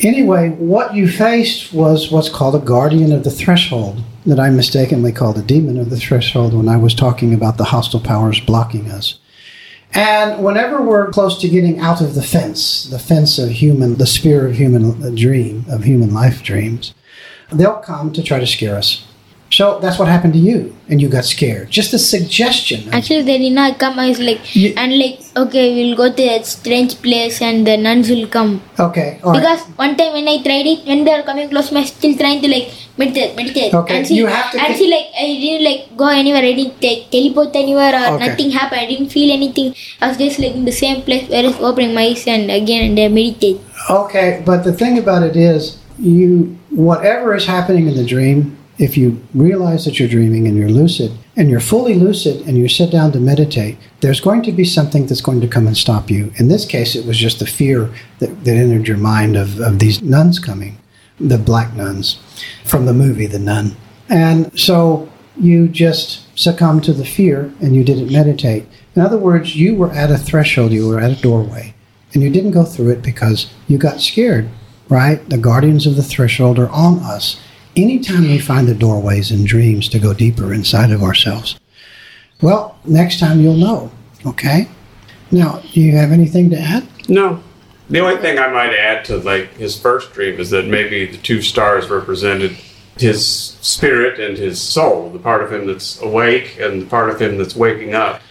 Anyway, 0.00 0.50
what 0.50 0.96
you 0.96 1.08
faced 1.08 1.72
was 1.72 2.10
what's 2.10 2.28
called 2.28 2.56
a 2.56 2.66
guardian 2.66 3.12
of 3.12 3.22
the 3.22 3.30
threshold, 3.30 4.02
that 4.26 4.40
I 4.40 4.50
mistakenly 4.50 5.12
called 5.12 5.38
a 5.38 5.42
demon 5.42 5.78
of 5.78 5.88
the 5.88 5.98
threshold 5.98 6.52
when 6.52 6.68
I 6.68 6.76
was 6.76 6.94
talking 6.94 7.32
about 7.32 7.58
the 7.58 7.64
hostile 7.64 8.00
powers 8.00 8.40
blocking 8.40 8.90
us. 8.90 9.20
And 9.92 10.44
whenever 10.44 10.82
we're 10.82 11.10
close 11.10 11.40
to 11.40 11.48
getting 11.48 11.78
out 11.78 12.00
of 12.00 12.14
the 12.14 12.22
fence, 12.22 12.84
the 12.84 12.98
fence 12.98 13.38
of 13.38 13.50
human, 13.50 13.96
the 13.96 14.06
sphere 14.06 14.46
of 14.46 14.56
human 14.56 15.14
dream, 15.14 15.64
of 15.70 15.84
human 15.84 16.12
life 16.12 16.42
dreams, 16.42 16.94
they'll 17.50 17.76
come 17.78 18.12
to 18.12 18.22
try 18.22 18.38
to 18.38 18.46
scare 18.46 18.76
us. 18.76 19.05
So 19.48 19.78
that's 19.78 19.96
what 19.98 20.08
happened 20.08 20.32
to 20.34 20.40
you, 20.40 20.74
and 20.88 21.00
you 21.00 21.08
got 21.08 21.24
scared. 21.24 21.70
Just 21.70 21.94
a 21.94 21.98
suggestion. 22.00 22.92
Actually, 22.92 23.22
they 23.22 23.38
did 23.38 23.52
not 23.52 23.78
come. 23.78 23.98
I 23.98 24.08
was 24.08 24.18
like, 24.18 24.40
You- 24.56 24.74
and 24.76 24.98
like, 24.98 25.20
okay, 25.36 25.72
we'll 25.74 25.96
go 25.96 26.08
to 26.10 26.22
that 26.30 26.46
strange 26.46 27.00
place, 27.00 27.40
and 27.40 27.64
the 27.66 27.76
nuns 27.76 28.10
will 28.10 28.26
come. 28.26 28.60
Okay, 28.78 29.20
all 29.22 29.32
right. 29.32 29.40
Because 29.40 29.60
one 29.76 29.96
time 29.96 30.12
when 30.14 30.26
I 30.26 30.42
tried 30.42 30.66
it, 30.66 30.84
when 30.84 31.04
they 31.04 31.14
were 31.16 31.22
coming 31.22 31.48
close, 31.48 31.70
I 31.72 31.78
was 31.80 31.88
still 31.90 32.16
trying 32.16 32.42
to 32.42 32.48
like 32.48 32.72
meditate, 32.98 33.36
meditate. 33.36 33.72
Okay, 33.72 33.98
And 33.98 34.06
see, 34.06 34.16
you 34.16 34.26
have 34.26 34.50
to 34.50 34.60
and 34.60 34.76
see, 34.76 34.90
like 34.90 35.06
I 35.14 35.26
didn't 35.44 35.64
like 35.64 35.96
go 35.96 36.08
anywhere. 36.08 36.42
I 36.42 36.52
didn't 36.52 36.82
like, 36.82 37.08
teleport 37.12 37.54
anywhere 37.54 37.94
or 37.94 38.14
Okay. 38.16 38.26
nothing 38.26 38.50
happened. 38.50 38.80
I 38.80 38.86
didn't 38.86 39.10
feel 39.10 39.30
anything. 39.32 39.74
I 40.02 40.08
was 40.08 40.16
just 40.18 40.40
like 40.40 40.54
in 40.56 40.64
the 40.64 40.72
same 40.72 41.02
place 41.02 41.28
where 41.30 41.44
I 41.44 41.46
was 41.46 41.60
opening 41.60 41.94
my 41.94 42.06
eyes 42.10 42.26
and 42.26 42.50
again 42.50 42.88
and 42.90 42.98
then 42.98 43.14
meditate. 43.14 43.60
Okay, 43.88 44.42
but 44.44 44.64
the 44.64 44.72
thing 44.72 44.98
about 44.98 45.22
it 45.22 45.36
is, 45.36 45.78
you 46.00 46.58
whatever 46.70 47.34
is 47.34 47.46
happening 47.46 47.86
in 47.86 47.94
the 47.96 48.04
dream, 48.04 48.58
if 48.78 48.96
you 48.96 49.22
realize 49.34 49.84
that 49.84 49.98
you're 49.98 50.08
dreaming 50.08 50.46
and 50.46 50.56
you're 50.56 50.68
lucid 50.68 51.12
and 51.36 51.48
you're 51.48 51.60
fully 51.60 51.94
lucid 51.94 52.46
and 52.46 52.56
you 52.58 52.68
sit 52.68 52.90
down 52.90 53.12
to 53.12 53.20
meditate, 53.20 53.78
there's 54.00 54.20
going 54.20 54.42
to 54.42 54.52
be 54.52 54.64
something 54.64 55.06
that's 55.06 55.20
going 55.20 55.40
to 55.40 55.48
come 55.48 55.66
and 55.66 55.76
stop 55.76 56.10
you. 56.10 56.32
In 56.36 56.48
this 56.48 56.64
case, 56.64 56.94
it 56.94 57.06
was 57.06 57.16
just 57.16 57.38
the 57.38 57.46
fear 57.46 57.90
that, 58.18 58.44
that 58.44 58.56
entered 58.56 58.88
your 58.88 58.98
mind 58.98 59.36
of, 59.36 59.58
of 59.60 59.78
these 59.78 60.02
nuns 60.02 60.38
coming, 60.38 60.78
the 61.18 61.38
black 61.38 61.74
nuns 61.74 62.20
from 62.64 62.86
the 62.86 62.92
movie 62.92 63.26
The 63.26 63.38
Nun. 63.38 63.76
And 64.08 64.58
so 64.58 65.10
you 65.38 65.68
just 65.68 66.38
succumbed 66.38 66.84
to 66.84 66.92
the 66.92 67.04
fear 67.04 67.52
and 67.60 67.74
you 67.74 67.82
didn't 67.82 68.12
meditate. 68.12 68.66
In 68.94 69.02
other 69.02 69.18
words, 69.18 69.56
you 69.56 69.74
were 69.74 69.90
at 69.90 70.10
a 70.10 70.18
threshold, 70.18 70.72
you 70.72 70.88
were 70.88 71.00
at 71.00 71.18
a 71.18 71.22
doorway 71.22 71.74
and 72.12 72.22
you 72.22 72.30
didn't 72.30 72.52
go 72.52 72.64
through 72.64 72.90
it 72.90 73.02
because 73.02 73.50
you 73.68 73.78
got 73.78 74.00
scared, 74.00 74.48
right? 74.88 75.28
The 75.28 75.38
guardians 75.38 75.86
of 75.86 75.96
the 75.96 76.02
threshold 76.02 76.58
are 76.58 76.70
on 76.70 76.98
us. 77.00 77.40
Anytime 77.76 78.22
we 78.22 78.38
find 78.38 78.66
the 78.66 78.74
doorways 78.74 79.30
in 79.30 79.44
dreams 79.44 79.88
to 79.90 79.98
go 79.98 80.14
deeper 80.14 80.54
inside 80.54 80.90
of 80.90 81.02
ourselves. 81.02 81.60
Well, 82.40 82.78
next 82.86 83.20
time 83.20 83.40
you'll 83.40 83.56
know, 83.56 83.90
okay? 84.24 84.68
Now, 85.30 85.60
do 85.72 85.80
you 85.80 85.94
have 85.96 86.10
anything 86.10 86.48
to 86.50 86.58
add? 86.58 86.86
No. 87.08 87.42
The 87.90 88.00
only 88.00 88.16
thing 88.16 88.38
I 88.38 88.48
might 88.48 88.74
add 88.74 89.04
to 89.06 89.18
like 89.18 89.54
his 89.54 89.78
first 89.78 90.12
dream 90.12 90.40
is 90.40 90.50
that 90.50 90.66
maybe 90.66 91.06
the 91.06 91.18
two 91.18 91.42
stars 91.42 91.88
represented 91.90 92.56
his 92.96 93.26
spirit 93.60 94.18
and 94.18 94.38
his 94.38 94.60
soul, 94.60 95.10
the 95.10 95.18
part 95.18 95.42
of 95.42 95.52
him 95.52 95.66
that's 95.66 96.00
awake 96.00 96.58
and 96.58 96.82
the 96.82 96.86
part 96.86 97.10
of 97.10 97.20
him 97.20 97.36
that's 97.36 97.54
waking 97.54 97.94
up. 97.94 98.22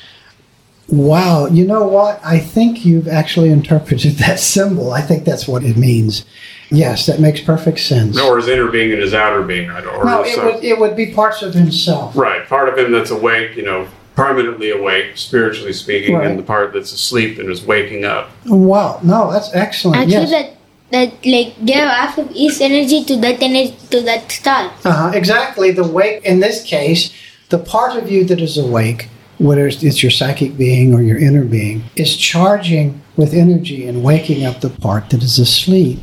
Wow, 0.87 1.47
you 1.47 1.65
know 1.65 1.87
what? 1.87 2.19
I 2.23 2.39
think 2.39 2.85
you've 2.85 3.07
actually 3.07 3.49
interpreted 3.49 4.13
that 4.17 4.39
symbol. 4.39 4.91
I 4.91 5.01
think 5.01 5.23
that's 5.23 5.47
what 5.47 5.63
it 5.63 5.77
means. 5.77 6.25
Yes, 6.69 7.05
that 7.05 7.19
makes 7.19 7.41
perfect 7.41 7.79
sense. 7.79 8.19
Or 8.19 8.37
his 8.37 8.47
inner 8.47 8.67
being 8.67 8.91
and 8.91 9.01
his 9.01 9.13
outer 9.13 9.43
being. 9.43 9.69
I 9.69 9.81
don't 9.81 9.95
or 9.95 10.05
No, 10.05 10.23
it 10.23 10.43
would, 10.43 10.63
it 10.63 10.79
would 10.79 10.95
be 10.95 11.13
parts 11.13 11.41
of 11.41 11.53
himself. 11.53 12.15
Right, 12.15 12.47
part 12.47 12.69
of 12.69 12.77
him 12.77 12.91
that's 12.91 13.11
awake, 13.11 13.55
you 13.55 13.63
know, 13.63 13.87
permanently 14.15 14.71
awake, 14.71 15.17
spiritually 15.17 15.73
speaking, 15.73 16.15
Right. 16.15 16.27
and 16.27 16.39
the 16.39 16.43
part 16.43 16.73
that's 16.73 16.91
asleep 16.93 17.37
and 17.37 17.49
is 17.49 17.65
waking 17.65 18.05
up. 18.05 18.31
Wow, 18.45 18.99
no, 19.03 19.31
that's 19.31 19.53
excellent. 19.53 19.97
Actually, 19.97 20.31
yes. 20.31 20.31
that 20.31 20.51
that 20.91 21.25
like 21.25 21.65
gave 21.65 21.77
half 21.77 22.17
of 22.17 22.29
his 22.29 22.61
energy 22.61 23.03
to 23.03 23.15
that 23.17 23.41
energy 23.41 23.75
to 23.89 24.01
that 24.01 24.31
star. 24.31 24.71
Uh-huh, 24.85 25.11
exactly. 25.13 25.71
The 25.71 25.87
wake, 25.87 26.23
in 26.23 26.39
this 26.39 26.63
case, 26.63 27.11
the 27.49 27.57
part 27.59 27.95
of 27.95 28.09
you 28.09 28.23
that 28.25 28.39
is 28.39 28.57
awake, 28.57 29.09
whether 29.37 29.67
it's, 29.67 29.83
it's 29.83 30.01
your 30.03 30.11
psychic 30.11 30.57
being 30.57 30.93
or 30.93 31.01
your 31.01 31.17
inner 31.17 31.43
being, 31.43 31.83
is 31.95 32.15
charging 32.15 33.01
with 33.17 33.33
energy 33.33 33.87
and 33.87 34.03
waking 34.03 34.45
up 34.45 34.61
the 34.61 34.69
part 34.69 35.09
that 35.09 35.23
is 35.23 35.39
asleep, 35.39 35.99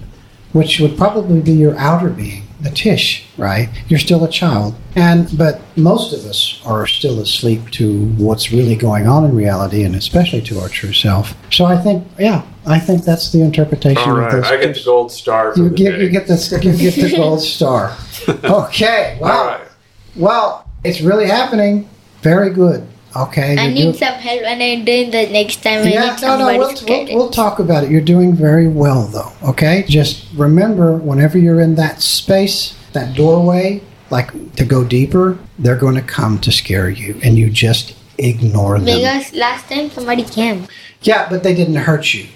which 0.53 0.81
would 0.81 0.97
probably 0.97 1.41
be 1.41 1.53
your 1.53 1.77
outer 1.79 2.09
being, 2.11 2.43
the 2.61 2.71
tish, 2.71 3.27
right? 3.39 3.69
You're 3.89 3.99
still 3.99 4.23
a 4.25 4.29
child. 4.31 4.75
And 4.95 5.27
but 5.37 5.61
most 5.77 6.13
of 6.13 6.27
us 6.27 6.61
are 6.67 6.87
still 6.87 7.21
asleep 7.21 7.71
to 7.73 8.07
what's 8.17 8.53
really 8.53 8.77
going 8.77 9.07
on 9.07 9.25
in 9.25 9.35
reality 9.35 9.83
and 9.85 9.95
especially 9.95 10.43
to 10.43 10.61
our 10.61 10.69
true 10.69 10.93
self. 10.93 11.35
So 11.51 11.65
I 11.65 11.81
think 11.81 12.07
yeah, 12.19 12.43
I 12.67 12.79
think 12.79 13.05
that's 13.05 13.33
the 13.33 13.41
interpretation 13.41 14.03
All 14.03 14.13
of 14.13 14.19
right, 14.19 14.33
this. 14.33 14.47
I 14.47 14.57
get 14.59 14.75
the 14.75 14.83
gold 14.85 15.11
star 15.11 15.53
for 15.55 15.61
you 15.61 15.71
get 15.71 15.93
day. 15.93 16.05
you 16.05 16.11
get 16.11 16.27
the 16.27 16.61
you 16.63 16.77
get 16.77 16.95
the 16.95 17.17
gold 17.17 17.41
star. 17.41 17.97
Okay. 18.45 19.19
Wow. 19.21 19.47
Right. 19.49 19.69
Well, 20.15 20.67
it's 20.85 21.01
really 21.01 21.27
happening. 21.27 21.89
Very 22.21 22.51
good. 22.51 22.87
Okay. 23.15 23.57
I 23.59 23.69
need 23.69 23.83
doing- 23.83 23.95
some 23.95 24.15
help 24.15 24.43
when 24.43 24.63
I'm 24.63 24.85
doing 24.85 25.11
the 25.11 25.27
next 25.29 25.63
time. 25.63 25.81
I 25.81 25.85
need 25.85 25.95
no, 26.23 26.39
no, 26.39 26.59
we'll, 26.59 26.75
we'll, 26.87 27.17
we'll 27.17 27.31
talk 27.31 27.59
about 27.59 27.85
it. 27.85 27.91
You're 27.91 28.01
doing 28.01 28.35
very 28.35 28.69
well, 28.69 29.03
though. 29.07 29.33
Okay, 29.51 29.85
just 29.89 30.27
remember 30.35 30.97
whenever 30.97 31.39
you're 31.39 31.61
in 31.61 31.75
that 31.77 32.01
space, 32.01 32.75
that 32.93 33.15
doorway, 33.15 33.83
like 34.11 34.55
to 34.57 34.65
go 34.65 34.85
deeper, 34.85 35.39
they're 35.59 35.77
going 35.77 35.95
to 35.95 36.03
come 36.03 36.39
to 36.41 36.53
scare 36.53 36.89
you, 36.89 37.21
and 37.23 37.37
you 37.37 37.51
just 37.51 37.95
ignore 38.19 38.79
them. 38.79 38.87
Because 38.87 39.33
last 39.35 39.69
time 39.69 39.91
somebody 39.91 40.25
came. 40.25 40.67
Yeah, 41.03 41.29
but 41.29 41.43
they 41.43 41.55
didn't 41.55 41.77
hurt 41.77 42.15
you. 42.15 42.29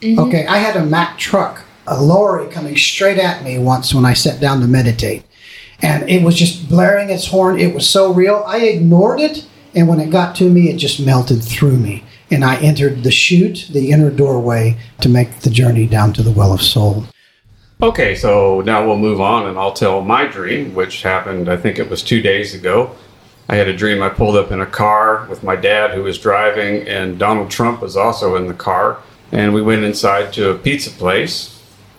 Mm-hmm. 0.00 0.20
Okay, 0.20 0.46
I 0.46 0.58
had 0.58 0.76
a 0.76 0.84
Mack 0.84 1.18
truck, 1.18 1.64
a 1.86 2.02
lorry 2.02 2.48
coming 2.50 2.76
straight 2.76 3.18
at 3.18 3.42
me 3.42 3.58
once 3.58 3.94
when 3.94 4.04
I 4.04 4.12
sat 4.14 4.40
down 4.40 4.60
to 4.60 4.66
meditate. 4.66 5.24
And 5.82 6.08
it 6.08 6.22
was 6.22 6.36
just 6.36 6.68
blaring 6.68 7.10
its 7.10 7.26
horn. 7.26 7.58
It 7.58 7.74
was 7.74 7.88
so 7.88 8.12
real. 8.12 8.44
I 8.46 8.58
ignored 8.58 9.20
it, 9.20 9.46
and 9.74 9.88
when 9.88 10.00
it 10.00 10.10
got 10.10 10.34
to 10.36 10.50
me, 10.50 10.70
it 10.70 10.76
just 10.76 11.00
melted 11.00 11.42
through 11.42 11.76
me. 11.76 12.04
And 12.30 12.44
I 12.44 12.56
entered 12.56 13.02
the 13.02 13.10
chute, 13.10 13.68
the 13.72 13.90
inner 13.90 14.10
doorway, 14.10 14.76
to 15.00 15.08
make 15.08 15.40
the 15.40 15.50
journey 15.50 15.86
down 15.86 16.12
to 16.14 16.22
the 16.22 16.30
Well 16.30 16.52
of 16.52 16.62
Soul. 16.62 17.06
Okay, 17.82 18.14
so 18.14 18.62
now 18.62 18.86
we'll 18.86 18.96
move 18.96 19.20
on 19.20 19.46
and 19.46 19.58
I'll 19.58 19.72
tell 19.72 20.00
my 20.00 20.26
dream, 20.26 20.74
which 20.74 21.02
happened, 21.02 21.48
I 21.48 21.56
think 21.56 21.78
it 21.78 21.90
was 21.90 22.02
two 22.02 22.22
days 22.22 22.54
ago. 22.54 22.94
I 23.48 23.56
had 23.56 23.68
a 23.68 23.76
dream 23.76 24.02
I 24.02 24.08
pulled 24.08 24.36
up 24.36 24.50
in 24.50 24.60
a 24.60 24.66
car 24.66 25.26
with 25.28 25.42
my 25.42 25.54
dad 25.54 25.90
who 25.90 26.02
was 26.02 26.18
driving, 26.18 26.88
and 26.88 27.18
Donald 27.18 27.50
Trump 27.50 27.82
was 27.82 27.96
also 27.96 28.36
in 28.36 28.46
the 28.46 28.54
car. 28.54 29.02
And 29.32 29.52
we 29.52 29.60
went 29.60 29.84
inside 29.84 30.32
to 30.34 30.50
a 30.50 30.58
pizza 30.58 30.90
place. 30.90 31.50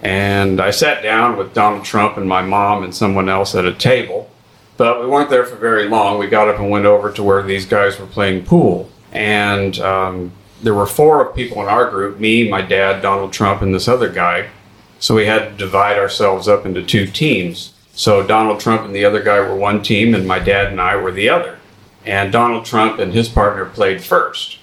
And 0.02 0.60
I 0.60 0.72
sat 0.72 1.04
down 1.04 1.38
with 1.38 1.54
Donald 1.54 1.84
Trump 1.84 2.18
and 2.18 2.28
my 2.28 2.42
mom 2.42 2.84
and 2.84 2.96
someone 2.96 3.30
else 3.30 3.54
at 3.54 3.66
a 3.66 3.74
table. 3.74 4.30
But 4.78 5.02
we 5.02 5.08
weren't 5.08 5.30
there 5.30 5.46
for 5.46 5.56
very 5.56 5.88
long. 5.88 6.20
We 6.20 6.28
got 6.28 6.50
up 6.50 6.60
and 6.60 6.70
went 6.70 6.86
over 6.86 7.12
to 7.12 7.24
where 7.24 7.42
these 7.42 7.66
guys 7.66 8.00
were 8.00 8.06
playing 8.06 8.46
pool. 8.46 8.90
And 9.12 9.80
um, 9.80 10.32
there 10.62 10.74
were 10.74 10.86
four 10.86 11.32
people 11.34 11.62
in 11.62 11.68
our 11.68 11.90
group 11.90 12.20
me, 12.20 12.50
my 12.50 12.62
dad, 12.62 13.02
Donald 13.02 13.32
Trump, 13.32 13.62
and 13.62 13.74
this 13.74 13.88
other 13.88 14.10
guy. 14.10 14.50
So 15.00 15.16
we 15.16 15.26
had 15.26 15.52
to 15.52 15.58
divide 15.58 15.98
ourselves 15.98 16.48
up 16.48 16.66
into 16.66 16.84
two 16.84 17.08
teams. 17.08 17.74
So 17.94 18.26
Donald 18.26 18.60
Trump 18.60 18.82
and 18.82 18.94
the 18.94 19.06
other 19.06 19.24
guy 19.24 19.40
were 19.40 19.56
one 19.56 19.82
team, 19.82 20.14
and 20.14 20.28
my 20.28 20.40
dad 20.40 20.68
and 20.68 20.82
I 20.82 20.96
were 20.98 21.12
the 21.12 21.30
other. 21.30 21.60
And 22.06 22.32
Donald 22.32 22.66
Trump 22.66 23.00
and 23.00 23.14
his 23.14 23.30
partner 23.30 23.66
played 23.66 24.04
first. 24.04 24.60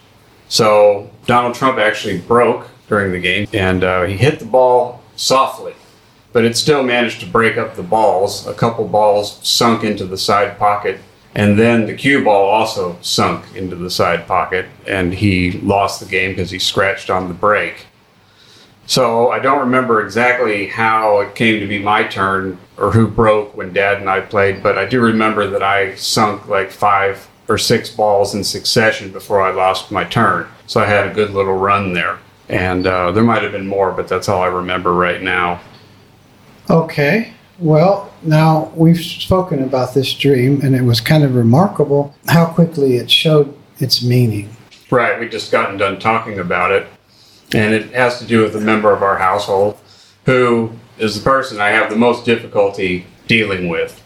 So 0.48 1.10
Donald 1.26 1.54
Trump 1.54 1.78
actually 1.78 2.18
broke 2.18 2.68
during 2.88 3.12
the 3.12 3.18
game, 3.18 3.48
and 3.54 3.82
uh, 3.82 4.02
he 4.02 4.16
hit 4.18 4.38
the 4.38 4.44
ball 4.44 5.02
softly, 5.16 5.74
but 6.32 6.44
it 6.44 6.56
still 6.56 6.82
managed 6.82 7.20
to 7.20 7.26
break 7.26 7.56
up 7.56 7.74
the 7.74 7.82
balls. 7.82 8.46
A 8.46 8.54
couple 8.54 8.86
balls 8.86 9.38
sunk 9.46 9.84
into 9.84 10.04
the 10.04 10.18
side 10.18 10.58
pocket, 10.58 10.98
and 11.34 11.58
then 11.58 11.86
the 11.86 11.94
cue 11.94 12.24
ball 12.24 12.48
also 12.48 12.98
sunk 13.00 13.54
into 13.54 13.76
the 13.76 13.90
side 13.90 14.26
pocket, 14.26 14.66
and 14.86 15.14
he 15.14 15.52
lost 15.52 16.00
the 16.00 16.06
game 16.06 16.32
because 16.32 16.50
he 16.50 16.58
scratched 16.58 17.10
on 17.10 17.28
the 17.28 17.34
break. 17.34 17.86
So 18.86 19.30
I 19.30 19.38
don't 19.38 19.60
remember 19.60 20.04
exactly 20.04 20.66
how 20.66 21.20
it 21.20 21.34
came 21.34 21.60
to 21.60 21.66
be 21.66 21.78
my 21.78 22.02
turn 22.02 22.58
or 22.76 22.90
who 22.90 23.06
broke 23.06 23.56
when 23.56 23.72
Dad 23.72 23.98
and 23.98 24.10
I 24.10 24.20
played, 24.20 24.62
but 24.62 24.76
I 24.76 24.86
do 24.86 25.00
remember 25.00 25.48
that 25.50 25.62
I 25.62 25.94
sunk 25.94 26.48
like 26.48 26.70
five 26.70 27.28
or 27.48 27.58
six 27.58 27.90
balls 27.90 28.34
in 28.34 28.42
succession 28.42 29.12
before 29.12 29.40
I 29.40 29.50
lost 29.52 29.90
my 29.90 30.04
turn. 30.04 30.48
So 30.66 30.80
I 30.80 30.86
had 30.86 31.06
a 31.06 31.14
good 31.14 31.30
little 31.30 31.56
run 31.56 31.92
there. 31.92 32.18
And 32.48 32.86
uh, 32.86 33.12
there 33.12 33.22
might 33.22 33.42
have 33.42 33.52
been 33.52 33.66
more, 33.66 33.92
but 33.92 34.08
that's 34.08 34.28
all 34.28 34.42
I 34.42 34.46
remember 34.46 34.92
right 34.92 35.22
now. 35.22 35.60
Okay. 36.70 37.32
Well, 37.58 38.12
now 38.22 38.72
we've 38.74 39.00
spoken 39.00 39.62
about 39.62 39.94
this 39.94 40.12
dream, 40.14 40.60
and 40.62 40.74
it 40.74 40.82
was 40.82 41.00
kind 41.00 41.22
of 41.22 41.34
remarkable 41.34 42.14
how 42.28 42.46
quickly 42.46 42.96
it 42.96 43.10
showed 43.10 43.54
its 43.78 44.02
meaning. 44.02 44.50
Right, 44.90 45.18
we 45.18 45.28
just 45.28 45.52
gotten 45.52 45.76
done 45.76 45.98
talking 45.98 46.38
about 46.38 46.72
it. 46.72 46.86
And 47.54 47.74
it 47.74 47.92
has 47.92 48.18
to 48.18 48.24
do 48.26 48.42
with 48.42 48.56
a 48.56 48.60
member 48.60 48.92
of 48.92 49.02
our 49.02 49.18
household 49.18 49.78
who 50.24 50.72
is 50.98 51.16
the 51.18 51.22
person 51.22 51.60
I 51.60 51.68
have 51.70 51.90
the 51.90 51.96
most 51.96 52.24
difficulty 52.24 53.06
dealing 53.26 53.68
with. 53.68 53.98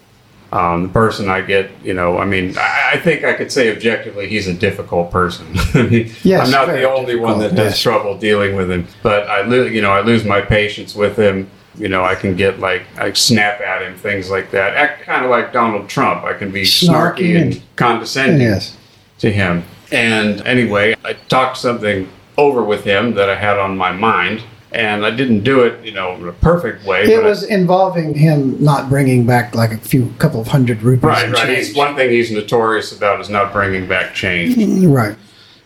Um, 0.52 0.84
the 0.84 0.88
person 0.88 1.28
I 1.28 1.40
get, 1.42 1.70
you 1.84 1.92
know, 1.92 2.18
I 2.18 2.24
mean, 2.24 2.56
I, 2.56 2.92
I 2.94 2.98
think 2.98 3.24
I 3.24 3.34
could 3.34 3.50
say 3.50 3.74
objectively 3.74 4.28
he's 4.28 4.46
a 4.48 4.54
difficult 4.54 5.10
person. 5.10 5.46
I 5.74 5.82
mean, 5.82 6.12
Yes, 6.22 6.46
I'm 6.46 6.52
not 6.52 6.66
the 6.72 6.88
only 6.88 7.16
one 7.16 7.38
that 7.38 7.46
difficult, 7.50 7.64
has 7.64 7.72
yes. 7.74 7.80
trouble 7.82 8.16
dealing 8.18 8.54
with 8.54 8.70
him, 8.70 8.86
but 9.02 9.28
I, 9.28 9.42
lo- 9.42 9.64
you 9.66 9.82
know, 9.82 9.90
I 9.90 10.00
lose 10.02 10.24
my 10.24 10.40
patience 10.40 10.94
with 10.94 11.16
him. 11.16 11.50
You 11.78 11.88
know, 11.88 12.04
I 12.04 12.14
can 12.14 12.36
get 12.36 12.58
like, 12.60 12.82
I 12.98 13.12
snap 13.12 13.60
at 13.60 13.82
him, 13.82 13.96
things 13.96 14.30
like 14.30 14.50
that. 14.52 14.74
Act 14.74 15.02
kind 15.02 15.24
of 15.24 15.30
like 15.30 15.52
Donald 15.52 15.88
Trump. 15.88 16.24
I 16.24 16.32
can 16.34 16.50
be 16.50 16.62
Snarky 16.62 16.88
snarky 16.88 17.40
and 17.42 17.52
and- 17.54 17.62
condescending 17.76 18.40
Yes. 18.40 18.76
to 19.18 19.30
him. 19.30 19.64
And 19.92 20.40
anyway, 20.46 20.96
I 21.04 21.12
talked 21.28 21.58
something 21.58 22.08
over 22.38 22.62
with 22.62 22.84
him 22.84 23.14
that 23.14 23.28
I 23.30 23.34
had 23.36 23.58
on 23.58 23.76
my 23.76 23.92
mind, 23.92 24.42
and 24.72 25.06
I 25.06 25.10
didn't 25.10 25.40
do 25.44 25.60
it, 25.62 25.84
you 25.84 25.92
know, 25.92 26.14
in 26.16 26.26
a 26.26 26.32
perfect 26.32 26.84
way. 26.84 27.02
It 27.04 27.16
but 27.16 27.24
I- 27.24 27.28
was 27.28 27.44
involving 27.44 28.14
him 28.14 28.56
not 28.62 28.88
bringing 28.88 29.24
back 29.26 29.54
like 29.54 29.72
a 29.72 29.78
few 29.78 30.12
couple 30.18 30.40
of 30.40 30.48
hundred 30.48 30.82
rupees. 30.82 31.04
right, 31.04 31.30
right. 31.30 31.46
change. 31.46 31.66
He's 31.68 31.76
one 31.76 31.94
thing 31.94 32.10
he's 32.10 32.30
notorious 32.32 32.90
about 32.96 33.20
is 33.20 33.28
not 33.30 33.52
bringing 33.52 33.86
back 33.86 34.14
change. 34.14 34.56
Mm, 34.56 34.92
right. 34.94 35.16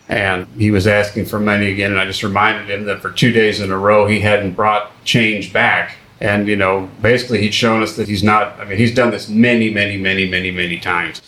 and 0.09 0.45
he 0.57 0.71
was 0.71 0.87
asking 0.87 1.25
for 1.25 1.39
money 1.39 1.67
again 1.71 1.91
and 1.91 1.99
i 2.01 2.05
just 2.05 2.21
reminded 2.21 2.69
him 2.69 2.83
that 2.85 3.01
for 3.01 3.11
two 3.11 3.31
days 3.31 3.61
in 3.61 3.71
a 3.71 3.77
row 3.77 4.07
he 4.07 4.19
hadn't 4.19 4.51
brought 4.51 4.91
change 5.05 5.53
back 5.53 5.95
and 6.21 6.47
you 6.47 6.55
know 6.55 6.89
basically 7.01 7.41
he'd 7.41 7.53
shown 7.53 7.83
us 7.83 7.95
that 7.95 8.07
he's 8.07 8.23
not 8.23 8.59
i 8.59 8.65
mean 8.65 8.77
he's 8.77 8.93
done 8.93 9.11
this 9.11 9.27
many 9.27 9.73
many 9.73 9.97
many 9.97 10.29
many 10.29 10.51
many 10.51 10.79
times 10.79 11.21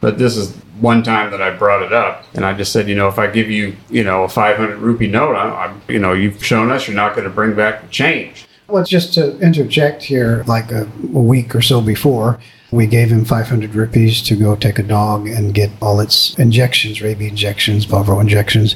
but 0.00 0.18
this 0.18 0.36
is 0.36 0.54
one 0.80 1.02
time 1.02 1.30
that 1.30 1.42
i 1.42 1.50
brought 1.50 1.82
it 1.82 1.92
up 1.92 2.24
and 2.34 2.44
i 2.44 2.52
just 2.52 2.72
said 2.72 2.88
you 2.88 2.94
know 2.94 3.08
if 3.08 3.18
i 3.18 3.26
give 3.26 3.50
you 3.50 3.74
you 3.90 4.04
know 4.04 4.24
a 4.24 4.28
500 4.28 4.76
rupee 4.76 5.08
note 5.08 5.34
I, 5.34 5.64
I'm, 5.64 5.82
you 5.88 5.98
know 5.98 6.12
you've 6.12 6.44
shown 6.44 6.70
us 6.70 6.86
you're 6.86 6.96
not 6.96 7.14
going 7.14 7.24
to 7.24 7.34
bring 7.34 7.56
back 7.56 7.82
the 7.82 7.88
change 7.88 8.46
Well, 8.66 8.82
just 8.82 9.12
to 9.14 9.38
interject 9.40 10.02
here, 10.02 10.42
like 10.46 10.72
a, 10.72 10.84
a 10.84 11.22
week 11.32 11.54
or 11.54 11.60
so 11.60 11.82
before, 11.82 12.38
we 12.70 12.86
gave 12.86 13.10
him 13.10 13.24
500 13.24 13.74
rupees 13.74 14.22
to 14.22 14.34
go 14.36 14.56
take 14.56 14.78
a 14.78 14.82
dog 14.82 15.28
and 15.28 15.52
get 15.52 15.70
all 15.82 16.00
its 16.00 16.34
injections, 16.38 17.02
rabies 17.02 17.28
injections, 17.28 17.84
parvo 17.84 18.18
injections. 18.20 18.74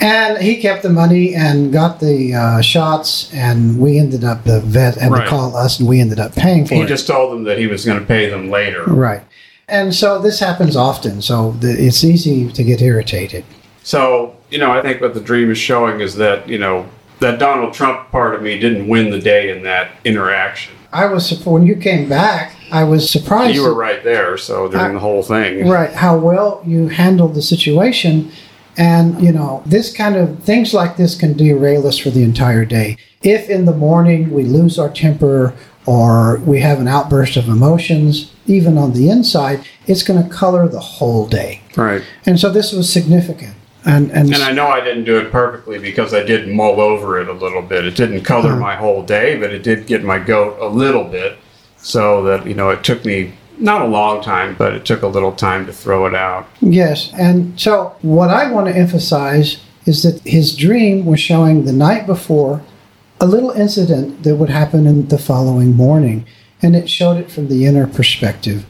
And 0.00 0.38
he 0.42 0.56
kept 0.56 0.82
the 0.82 0.88
money 0.88 1.34
and 1.34 1.70
got 1.72 2.00
the 2.00 2.34
uh, 2.34 2.60
shots, 2.62 3.30
and 3.34 3.78
we 3.78 3.98
ended 3.98 4.24
up, 4.24 4.44
the 4.44 4.60
vet 4.60 4.94
had 4.94 5.12
Right. 5.12 5.24
to 5.24 5.28
call 5.28 5.54
us, 5.56 5.78
and 5.78 5.86
we 5.88 6.00
ended 6.00 6.18
up 6.18 6.34
paying 6.34 6.64
for 6.66 6.74
he 6.74 6.80
it. 6.80 6.84
He 6.84 6.88
just 6.88 7.06
told 7.06 7.32
them 7.32 7.44
that 7.44 7.58
he 7.58 7.66
was 7.66 7.84
going 7.84 8.00
to 8.00 8.06
pay 8.06 8.28
them 8.30 8.50
later 8.50 8.84
right. 8.84 9.22
And 9.68 9.94
so 9.94 10.18
this 10.18 10.40
happens 10.40 10.74
often, 10.74 11.20
so 11.22 11.52
the, 11.60 11.70
it's 11.70 12.02
easy 12.02 12.50
to 12.50 12.64
get 12.64 12.80
irritated. 12.82 13.44
So, 13.84 14.34
you 14.50 14.58
know, 14.58 14.72
I 14.72 14.82
think 14.82 15.00
what 15.00 15.14
the 15.14 15.20
dream 15.20 15.50
is 15.50 15.58
showing 15.58 16.00
is 16.00 16.16
that, 16.16 16.48
you 16.48 16.58
know, 16.58 16.86
that 17.20 17.38
Donald 17.38 17.72
Trump 17.74 18.10
part 18.10 18.34
of 18.34 18.42
me 18.42 18.58
didn't 18.58 18.88
win 18.88 19.10
the 19.10 19.20
day 19.20 19.54
in 19.56 19.62
that 19.64 19.90
interaction. 20.04 20.72
I 20.92 21.06
was, 21.06 21.44
when 21.46 21.66
you 21.66 21.76
came 21.76 22.08
back, 22.08 22.56
I 22.72 22.82
was 22.84 23.08
surprised. 23.08 23.54
You 23.54 23.62
were 23.62 23.74
right 23.74 24.02
there, 24.02 24.36
so 24.38 24.66
during 24.68 24.86
I- 24.90 24.92
the 24.94 24.98
whole 24.98 25.22
thing. 25.22 25.68
right 25.68 25.92
how 25.92 26.16
well 26.16 26.62
you 26.66 26.88
handled 26.88 27.34
the 27.34 27.42
situation 27.42 28.32
and 28.76 29.20
you 29.22 29.32
know 29.32 29.62
this 29.66 29.92
kind 29.92 30.16
of 30.16 30.38
things 30.42 30.72
like 30.72 30.96
this 30.96 31.18
can 31.18 31.36
derail 31.36 31.86
us 31.86 31.98
for 31.98 32.10
the 32.10 32.22
entire 32.22 32.64
day 32.64 32.96
if 33.22 33.48
in 33.50 33.64
the 33.64 33.74
morning 33.74 34.30
we 34.30 34.44
lose 34.44 34.78
our 34.78 34.88
temper 34.90 35.54
or 35.86 36.38
we 36.40 36.60
have 36.60 36.78
an 36.78 36.86
outburst 36.88 37.36
of 37.36 37.48
emotions 37.48 38.32
even 38.46 38.78
on 38.78 38.92
the 38.92 39.08
inside 39.10 39.64
it's 39.86 40.02
going 40.02 40.22
to 40.22 40.28
color 40.34 40.68
the 40.68 40.80
whole 40.80 41.26
day 41.26 41.60
Right. 41.76 42.02
and 42.26 42.38
so 42.38 42.50
this 42.50 42.72
was 42.72 42.90
significant 42.92 43.54
and 43.84 44.10
and, 44.12 44.32
And 44.32 44.42
I 44.42 44.52
know 44.52 44.66
I 44.68 44.80
didn't 44.80 45.04
do 45.04 45.16
it 45.18 45.32
perfectly 45.32 45.78
because 45.78 46.12
I 46.12 46.22
did 46.22 46.48
mull 46.54 46.80
over 46.80 47.18
it 47.18 47.28
a 47.28 47.32
little 47.32 47.62
bit. 47.62 47.86
It 47.86 47.96
didn't 47.96 48.24
color 48.24 48.50
Uh-huh. 48.50 48.60
my 48.60 48.76
whole 48.76 49.02
day, 49.02 49.38
but 49.38 49.54
it 49.54 49.62
did 49.62 49.86
get 49.86 50.04
my 50.04 50.18
goat 50.18 50.58
a 50.60 50.68
little 50.68 51.04
bit. 51.04 51.38
So 51.78 52.22
that, 52.24 52.46
you 52.46 52.52
know, 52.52 52.68
it 52.68 52.84
took 52.84 53.06
me 53.06 53.32
not 53.60 53.82
a 53.82 53.86
long 53.86 54.22
time, 54.22 54.56
but 54.56 54.74
it 54.74 54.84
took 54.84 55.02
a 55.02 55.06
little 55.06 55.32
time 55.32 55.66
to 55.66 55.72
throw 55.72 56.06
it 56.06 56.14
out. 56.14 56.48
Yes, 56.60 57.12
and 57.14 57.58
so 57.60 57.96
what 58.02 58.30
I 58.30 58.50
want 58.50 58.66
to 58.68 58.76
emphasize 58.76 59.62
is 59.86 60.02
that 60.02 60.20
his 60.22 60.56
dream 60.56 61.04
was 61.04 61.20
showing 61.20 61.64
the 61.64 61.72
night 61.72 62.06
before 62.06 62.62
a 63.20 63.26
little 63.26 63.50
incident 63.50 64.22
that 64.22 64.36
would 64.36 64.50
happen 64.50 64.86
in 64.86 65.08
the 65.08 65.18
following 65.18 65.74
morning, 65.76 66.26
and 66.62 66.74
it 66.74 66.88
showed 66.88 67.16
it 67.18 67.30
from 67.30 67.48
the 67.48 67.66
inner 67.66 67.86
perspective. 67.86 68.64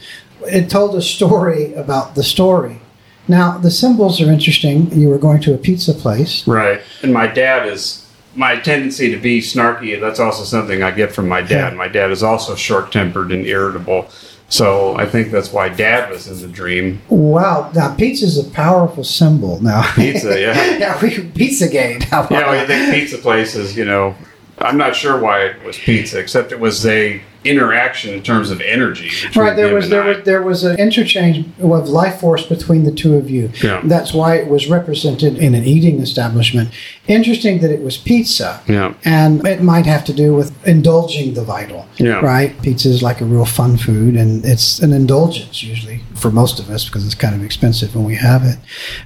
It 0.50 0.70
told 0.70 0.94
a 0.94 1.02
story 1.02 1.72
about 1.74 2.14
the 2.14 2.22
story. 2.22 2.80
Now, 3.28 3.58
the 3.58 3.70
symbols 3.70 4.20
are 4.20 4.32
interesting. 4.32 4.90
You 4.92 5.08
were 5.08 5.18
going 5.18 5.40
to 5.42 5.54
a 5.54 5.58
pizza 5.58 5.94
place. 5.94 6.46
Right. 6.48 6.80
And 7.02 7.12
my 7.12 7.28
dad 7.28 7.68
is 7.68 8.10
my 8.34 8.56
tendency 8.56 9.10
to 9.10 9.18
be 9.18 9.40
snarky. 9.40 10.00
That's 10.00 10.18
also 10.18 10.44
something 10.44 10.82
I 10.82 10.90
get 10.90 11.12
from 11.12 11.28
my 11.28 11.42
dad. 11.42 11.76
My 11.76 11.88
dad 11.88 12.10
is 12.10 12.22
also 12.22 12.54
short 12.54 12.90
tempered 12.90 13.30
and 13.30 13.46
irritable. 13.46 14.08
So 14.50 14.96
I 14.96 15.06
think 15.06 15.30
that's 15.30 15.52
why 15.52 15.68
dad 15.68 16.10
was 16.10 16.26
in 16.26 16.40
the 16.40 16.48
dream. 16.52 17.00
Wow. 17.08 17.70
Now, 17.72 17.94
pizza 17.94 18.26
is 18.26 18.36
a 18.36 18.50
powerful 18.50 19.04
symbol. 19.04 19.62
Now, 19.62 19.82
Pizza, 19.94 20.28
yeah. 20.40 20.76
yeah, 20.76 21.00
we 21.00 21.10
Pizzagate. 21.10 22.10
Yeah, 22.10 22.26
well, 22.28 22.60
you 22.60 22.66
think 22.66 22.92
pizza 22.92 23.16
places, 23.16 23.76
you 23.76 23.84
know, 23.84 24.14
I'm 24.58 24.76
not 24.76 24.96
sure 24.96 25.18
why 25.18 25.44
it 25.44 25.62
was 25.64 25.78
pizza, 25.78 26.18
except 26.18 26.50
it 26.50 26.58
was 26.58 26.84
a 26.84 27.22
interaction 27.44 28.12
in 28.12 28.22
terms 28.22 28.50
of 28.50 28.60
energy. 28.60 29.10
Right, 29.34 29.56
there 29.56 29.74
was 29.74 29.88
there 29.88 30.02
I. 30.02 30.08
was 30.08 30.24
there 30.24 30.42
was 30.42 30.64
an 30.64 30.78
interchange 30.78 31.46
of 31.58 31.88
life 31.88 32.20
force 32.20 32.44
between 32.44 32.84
the 32.84 32.92
two 32.92 33.16
of 33.16 33.30
you. 33.30 33.50
Yeah. 33.62 33.80
That's 33.84 34.12
why 34.12 34.36
it 34.36 34.48
was 34.48 34.68
represented 34.68 35.38
in 35.38 35.54
an 35.54 35.64
eating 35.64 36.00
establishment. 36.00 36.70
Interesting 37.08 37.60
that 37.60 37.70
it 37.70 37.82
was 37.82 37.96
pizza. 37.96 38.62
Yeah. 38.66 38.94
And 39.04 39.46
it 39.46 39.62
might 39.62 39.86
have 39.86 40.04
to 40.04 40.12
do 40.12 40.34
with 40.34 40.52
indulging 40.66 41.34
the 41.34 41.44
vital. 41.44 41.86
Yeah. 41.96 42.20
Right? 42.20 42.60
Pizza 42.62 42.88
is 42.88 43.02
like 43.02 43.20
a 43.20 43.24
real 43.24 43.46
fun 43.46 43.76
food 43.76 44.16
and 44.16 44.44
it's 44.44 44.78
an 44.80 44.92
indulgence 44.92 45.62
usually 45.62 46.00
for 46.14 46.30
most 46.30 46.58
of 46.58 46.68
us 46.70 46.84
because 46.84 47.04
it's 47.06 47.14
kind 47.14 47.34
of 47.34 47.42
expensive 47.42 47.94
when 47.94 48.04
we 48.04 48.16
have 48.16 48.44
it. 48.44 48.58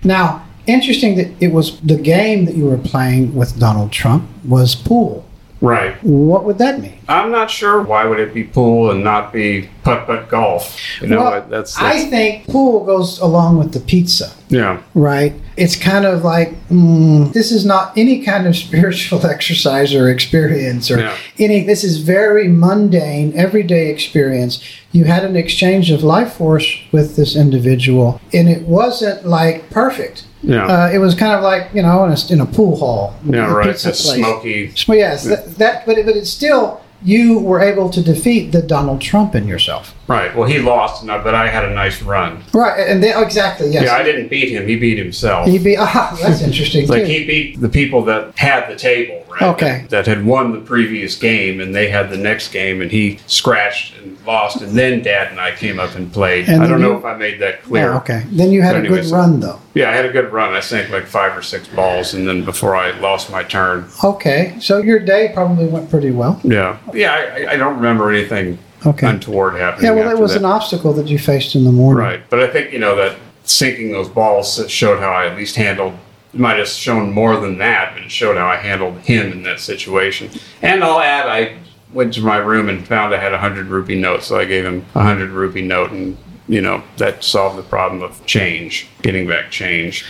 Now, 0.02 0.44
interesting 0.66 1.16
that 1.16 1.30
it 1.40 1.52
was 1.52 1.80
the 1.80 1.96
game 1.96 2.46
that 2.46 2.56
you 2.56 2.66
were 2.66 2.78
playing 2.78 3.34
with 3.34 3.58
Donald 3.58 3.92
Trump 3.92 4.28
was 4.44 4.74
pool. 4.74 5.24
Right. 5.60 6.02
What 6.04 6.44
would 6.44 6.58
that 6.58 6.80
mean? 6.80 6.98
I'm 7.08 7.30
not 7.30 7.50
sure 7.50 7.82
why 7.82 8.04
would 8.06 8.18
it 8.20 8.32
be 8.32 8.44
pool 8.44 8.90
and 8.90 9.04
not 9.04 9.32
be 9.32 9.68
putt 9.82 10.06
putt 10.06 10.28
golf. 10.28 10.78
You 11.00 11.08
know, 11.08 11.18
well, 11.18 11.30
that's, 11.48 11.74
that's 11.74 11.78
I 11.78 12.04
think 12.08 12.46
pool 12.46 12.84
goes 12.84 13.18
along 13.20 13.58
with 13.58 13.72
the 13.72 13.80
pizza. 13.80 14.32
yeah. 14.48 14.82
right? 14.94 15.34
It's 15.56 15.76
kind 15.76 16.04
of 16.04 16.24
like 16.24 16.54
mm, 16.68 17.32
this 17.32 17.52
is 17.52 17.64
not 17.64 17.96
any 17.96 18.22
kind 18.24 18.46
of 18.46 18.56
spiritual 18.66 19.24
exercise 19.26 19.94
or 19.94 20.08
experience 20.08 20.90
or 20.90 20.98
Yeah. 21.00 21.16
any. 21.38 21.64
This 21.64 21.84
is 21.84 21.98
very 21.98 22.48
mundane, 22.48 23.32
everyday 23.36 23.90
experience. 23.90 24.62
You 24.92 25.04
had 25.04 25.24
an 25.24 25.36
exchange 25.36 25.90
of 25.90 26.02
life 26.02 26.32
force 26.34 26.78
with 26.92 27.16
this 27.16 27.36
individual, 27.36 28.20
and 28.32 28.48
it 28.48 28.62
wasn't 28.62 29.26
like 29.26 29.70
perfect. 29.70 30.24
Yeah. 30.42 30.66
Uh, 30.66 30.90
it 30.92 30.98
was 30.98 31.14
kind 31.14 31.32
of 31.34 31.42
like 31.42 31.70
you 31.74 31.82
know 31.82 32.04
in 32.04 32.12
a, 32.12 32.32
in 32.32 32.40
a 32.40 32.46
pool 32.46 32.76
hall, 32.76 33.14
yeah, 33.24 33.50
a 33.50 33.54
right. 33.54 33.68
pizza 33.68 33.90
It's 33.90 34.02
place. 34.04 34.18
smoky. 34.18 34.72
So 34.76 34.92
yes, 34.94 35.24
that, 35.24 35.54
that 35.56 35.86
but 35.86 35.98
it, 35.98 36.06
but 36.06 36.16
it's 36.16 36.30
still 36.30 36.80
you 37.04 37.38
were 37.38 37.60
able 37.60 37.90
to 37.90 38.02
defeat 38.02 38.52
the 38.52 38.62
Donald 38.62 39.00
Trump 39.00 39.34
in 39.34 39.46
yourself, 39.46 39.94
Right. 40.06 40.36
Well, 40.36 40.46
he 40.46 40.58
lost, 40.58 41.06
but 41.06 41.34
I 41.34 41.48
had 41.48 41.64
a 41.64 41.74
nice 41.74 42.02
run. 42.02 42.42
right? 42.52 42.78
And 42.88 43.02
they, 43.02 43.18
exactly 43.18 43.70
yes. 43.70 43.84
Yeah, 43.84 43.94
I 43.94 44.02
didn't 44.02 44.28
beat 44.28 44.50
him. 44.50 44.66
He 44.66 44.76
beat 44.76 44.98
himself. 44.98 45.46
He'd 45.46 45.64
be 45.64 45.76
ah, 45.78 46.18
that's 46.20 46.42
interesting. 46.42 46.86
Like 46.88 47.02
too. 47.02 47.08
he 47.08 47.24
beat 47.24 47.60
the 47.60 47.70
people 47.70 48.04
that 48.04 48.36
had 48.36 48.70
the 48.70 48.76
table, 48.76 49.24
right? 49.30 49.42
Okay. 49.54 49.86
That 49.88 50.06
had 50.06 50.26
won 50.26 50.52
the 50.52 50.60
previous 50.60 51.16
game, 51.16 51.60
and 51.60 51.74
they 51.74 51.88
had 51.88 52.10
the 52.10 52.18
next 52.18 52.52
game, 52.52 52.82
and 52.82 52.90
he 52.90 53.18
scratched 53.26 53.96
and 53.96 54.18
lost, 54.26 54.60
and 54.60 54.76
then 54.76 55.02
Dad 55.02 55.30
and 55.30 55.40
I 55.40 55.52
came 55.52 55.80
up 55.80 55.94
and 55.94 56.12
played. 56.12 56.48
And 56.48 56.62
I 56.62 56.66
don't 56.66 56.80
then 56.80 56.90
know 56.90 56.98
if 56.98 57.04
I 57.04 57.16
made 57.16 57.40
that 57.40 57.62
clear. 57.62 57.92
Oh, 57.92 57.98
okay. 57.98 58.24
Then 58.30 58.50
you 58.50 58.60
had 58.60 58.74
But 58.74 58.84
a 58.84 58.88
good 58.88 59.06
run, 59.06 59.40
though. 59.40 59.60
Yeah, 59.72 59.90
I 59.90 59.94
had 59.94 60.04
a 60.04 60.12
good 60.12 60.32
run. 60.32 60.52
I 60.52 60.60
sank 60.60 60.90
like 60.90 61.06
five 61.06 61.36
or 61.36 61.42
six 61.42 61.66
balls, 61.66 62.14
and 62.14 62.28
then 62.28 62.44
before 62.44 62.76
I 62.76 62.90
lost 63.00 63.30
my 63.30 63.42
turn. 63.42 63.88
Okay, 64.04 64.56
so 64.60 64.78
your 64.78 64.98
day 64.98 65.30
probably 65.34 65.66
went 65.66 65.90
pretty 65.90 66.10
well. 66.10 66.40
Yeah, 66.44 66.78
yeah. 66.94 67.12
I, 67.48 67.52
I 67.52 67.56
don't 67.56 67.76
remember 67.76 68.10
anything 68.10 68.58
Okay. 68.86 69.06
untoward 69.06 69.54
happening. 69.54 69.86
Yeah, 69.86 69.92
well, 69.94 70.10
it 70.10 70.18
was 70.20 70.32
that. 70.32 70.40
an 70.40 70.44
obstacle 70.44 70.92
that 70.94 71.06
you 71.08 71.18
faced 71.18 71.54
in 71.54 71.64
the 71.64 71.72
morning. 71.72 71.98
Right, 72.04 72.22
but 72.30 72.40
I 72.40 72.46
think 72.48 72.72
you 72.72 72.78
know 72.78 72.94
that 72.96 73.16
sinking 73.44 73.92
those 73.92 74.08
balls 74.08 74.68
showed 74.70 75.00
how 75.00 75.10
I 75.12 75.26
at 75.26 75.36
least 75.36 75.56
handled. 75.56 75.94
It 76.32 76.40
might 76.40 76.58
have 76.58 76.68
shown 76.68 77.12
more 77.12 77.36
than 77.38 77.58
that, 77.58 77.94
but 77.94 78.02
it 78.02 78.10
showed 78.10 78.36
how 78.36 78.46
I 78.48 78.56
handled 78.56 78.98
him 79.00 79.30
in 79.32 79.42
that 79.44 79.60
situation. 79.60 80.30
And 80.62 80.82
I'll 80.82 80.98
add, 81.00 81.26
I 81.28 81.56
went 81.92 82.12
to 82.14 82.22
my 82.22 82.38
room 82.38 82.68
and 82.68 82.84
found 82.86 83.14
I 83.14 83.18
had 83.18 83.32
a 83.32 83.38
hundred 83.38 83.66
rupee 83.68 83.94
note, 84.00 84.22
so 84.24 84.38
I 84.38 84.44
gave 84.44 84.64
him 84.64 84.84
a 84.94 85.02
hundred 85.02 85.30
rupee 85.30 85.62
note, 85.62 85.92
and 85.92 86.16
you 86.48 86.60
know 86.60 86.82
that 86.98 87.22
solved 87.24 87.56
the 87.56 87.62
problem 87.62 88.02
of 88.02 88.24
change, 88.26 88.88
getting 89.02 89.26
back 89.26 89.50
change. 89.50 90.04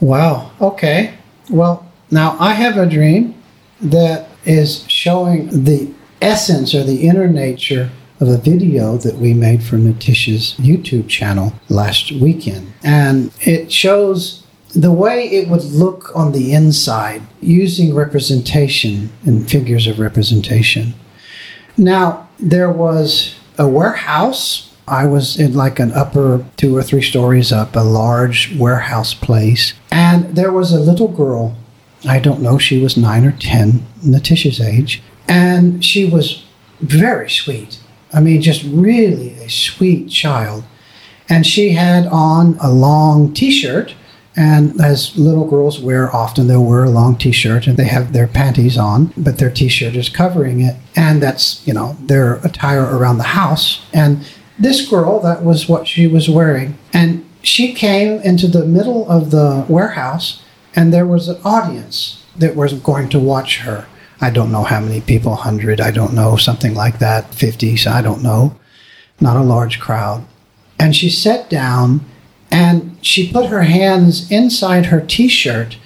Wow. 0.00 0.52
Okay. 0.60 1.14
Well, 1.50 1.90
now 2.10 2.36
I 2.40 2.54
have 2.54 2.76
a 2.78 2.86
dream 2.86 3.34
that 3.80 4.28
is 4.44 4.84
showing 4.88 5.64
the 5.64 5.92
essence 6.20 6.74
or 6.74 6.84
the 6.84 7.06
inner 7.06 7.28
nature 7.28 7.90
of 8.20 8.28
a 8.28 8.36
video 8.36 8.98
that 8.98 9.16
we 9.16 9.32
made 9.32 9.62
for 9.62 9.76
Nithish's 9.76 10.54
YouTube 10.58 11.08
channel 11.08 11.54
last 11.68 12.12
weekend. 12.12 12.72
And 12.82 13.32
it 13.40 13.72
shows 13.72 14.46
the 14.74 14.92
way 14.92 15.28
it 15.28 15.48
would 15.48 15.64
look 15.64 16.14
on 16.14 16.32
the 16.32 16.52
inside 16.52 17.22
using 17.40 17.94
representation 17.94 19.10
and 19.24 19.50
figures 19.50 19.86
of 19.86 19.98
representation. 19.98 20.94
Now, 21.76 22.28
there 22.38 22.70
was 22.70 23.36
a 23.58 23.66
warehouse. 23.66 24.72
I 24.86 25.06
was 25.06 25.38
in 25.38 25.54
like 25.54 25.78
an 25.78 25.92
upper 25.92 26.44
two 26.56 26.76
or 26.76 26.82
three 26.82 27.02
stories 27.02 27.52
up, 27.52 27.74
a 27.74 27.80
large 27.80 28.54
warehouse 28.56 29.14
place. 29.14 29.72
And 29.90 30.36
there 30.36 30.52
was 30.52 30.72
a 30.72 30.80
little 30.80 31.08
girl. 31.08 31.56
I 32.06 32.18
don't 32.18 32.42
know, 32.42 32.58
she 32.58 32.82
was 32.82 32.96
nine 32.96 33.24
or 33.24 33.32
10, 33.32 33.84
Nithish's 34.04 34.60
age. 34.60 35.02
And 35.30 35.84
she 35.84 36.04
was 36.04 36.44
very 36.80 37.30
sweet. 37.30 37.78
I 38.12 38.20
mean, 38.20 38.42
just 38.42 38.64
really 38.64 39.30
a 39.34 39.48
sweet 39.48 40.10
child. 40.10 40.64
And 41.28 41.46
she 41.46 41.70
had 41.70 42.06
on 42.08 42.58
a 42.60 42.70
long 42.70 43.32
t 43.32 43.52
shirt. 43.52 43.94
And 44.36 44.80
as 44.80 45.16
little 45.16 45.48
girls 45.48 45.80
wear 45.80 46.14
often, 46.14 46.48
they'll 46.48 46.64
wear 46.64 46.84
a 46.84 46.90
long 46.90 47.16
t 47.16 47.30
shirt 47.30 47.68
and 47.68 47.76
they 47.76 47.84
have 47.84 48.12
their 48.12 48.26
panties 48.26 48.76
on, 48.76 49.12
but 49.16 49.38
their 49.38 49.50
t 49.50 49.68
shirt 49.68 49.94
is 49.94 50.08
covering 50.08 50.60
it. 50.60 50.76
And 50.96 51.22
that's, 51.22 51.64
you 51.66 51.74
know, 51.74 51.96
their 52.00 52.34
attire 52.36 52.82
around 52.82 53.18
the 53.18 53.34
house. 53.40 53.86
And 53.92 54.26
this 54.58 54.88
girl, 54.88 55.20
that 55.20 55.44
was 55.44 55.68
what 55.68 55.86
she 55.86 56.08
was 56.08 56.28
wearing. 56.28 56.76
And 56.92 57.24
she 57.42 57.72
came 57.72 58.20
into 58.22 58.48
the 58.48 58.66
middle 58.66 59.08
of 59.08 59.30
the 59.30 59.64
warehouse, 59.68 60.42
and 60.74 60.92
there 60.92 61.06
was 61.06 61.28
an 61.28 61.40
audience 61.44 62.24
that 62.36 62.56
was 62.56 62.72
going 62.74 63.08
to 63.10 63.18
watch 63.18 63.60
her. 63.60 63.86
I 64.20 64.30
don't 64.30 64.52
know 64.52 64.64
how 64.64 64.80
many 64.80 65.00
people, 65.00 65.32
100, 65.32 65.80
I 65.80 65.90
don't 65.90 66.14
know, 66.14 66.36
something 66.36 66.74
like 66.74 66.98
that, 66.98 67.34
50, 67.34 67.76
so 67.76 67.90
I 67.90 68.02
don't 68.02 68.22
know. 68.22 68.54
Not 69.20 69.36
a 69.36 69.42
large 69.42 69.80
crowd. 69.80 70.24
And 70.78 70.94
she 70.94 71.10
sat 71.10 71.48
down 71.48 72.04
and 72.50 72.98
she 73.00 73.32
put 73.32 73.46
her 73.46 73.62
hands 73.62 74.30
inside 74.30 74.86
her 74.86 75.00
t 75.00 75.28
shirt 75.28 75.78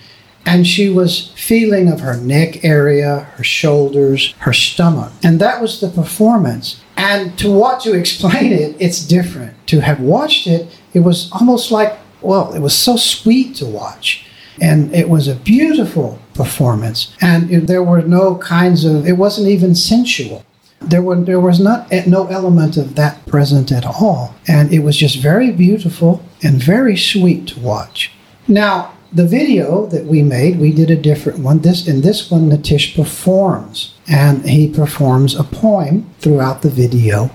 and 0.47 0.67
she 0.67 0.89
was 0.89 1.33
feeling 1.37 1.91
of 1.91 2.01
her 2.01 2.17
neck 2.17 2.65
area, 2.65 3.21
her 3.37 3.45
shoulders, 3.45 4.35
her 4.41 4.53
stomach. 4.53 5.13
And 5.23 5.41
that 5.41 5.61
was 5.61 5.81
the 5.81 5.89
performance. 5.89 6.83
And 6.97 7.37
to 7.39 7.51
what 7.51 7.81
to 7.81 7.93
explain 7.93 8.53
it, 8.53 8.77
it's 8.79 9.07
different. 9.07 9.55
To 9.69 9.81
have 9.81 10.01
watched 10.01 10.47
it, 10.47 10.79
it 10.93 11.01
was 11.01 11.31
almost 11.33 11.71
like, 11.71 11.99
well, 12.21 12.53
it 12.53 12.61
was 12.61 12.77
so 12.77 12.97
sweet 12.97 13.57
to 13.57 13.67
watch. 13.67 14.24
And 14.61 14.95
it 14.95 15.09
was 15.09 15.29
a 15.29 15.35
beautiful 15.35 16.19
performance. 16.35 17.15
And 17.21 17.69
there 17.69 17.83
were 17.83 18.03
no 18.03 18.37
kinds 18.37 18.85
of, 18.85 19.07
it 19.07 19.19
wasn't 19.19 19.49
even 19.49 19.75
sensual. 19.75 20.45
There, 20.81 21.03
were, 21.03 21.17
there 21.17 21.41
was 21.41 21.61
not 21.61 21.91
no 22.07 22.27
element 22.27 22.77
of 22.77 22.95
that 22.97 23.25
present 23.27 23.73
at 23.73 23.87
all. 23.87 24.35
And 24.47 24.73
it 24.73 24.81
was 24.81 24.97
just 24.97 25.19
very 25.19 25.51
beautiful 25.51 26.23
and 26.43 26.63
very 26.63 26.97
sweet 26.97 27.49
to 27.49 27.61
watch. 27.61 28.13
Now, 28.47 28.93
the 29.15 29.27
video 29.27 29.87
that 29.87 30.07
we 30.07 30.23
made, 30.23 30.59
we 30.59 30.73
did 30.73 30.91
a 30.91 30.97
different 30.97 31.39
one. 31.39 31.61
This 31.61 31.87
in 31.87 32.01
this 32.01 32.31
one, 32.31 32.51
Nithish 32.51 32.97
performs, 32.97 33.95
and 34.09 34.45
he 34.45 34.69
performs 34.69 35.37
a 35.37 35.45
poem 35.45 36.11
throughout 36.19 36.63
the 36.63 36.69
video. 36.69 37.31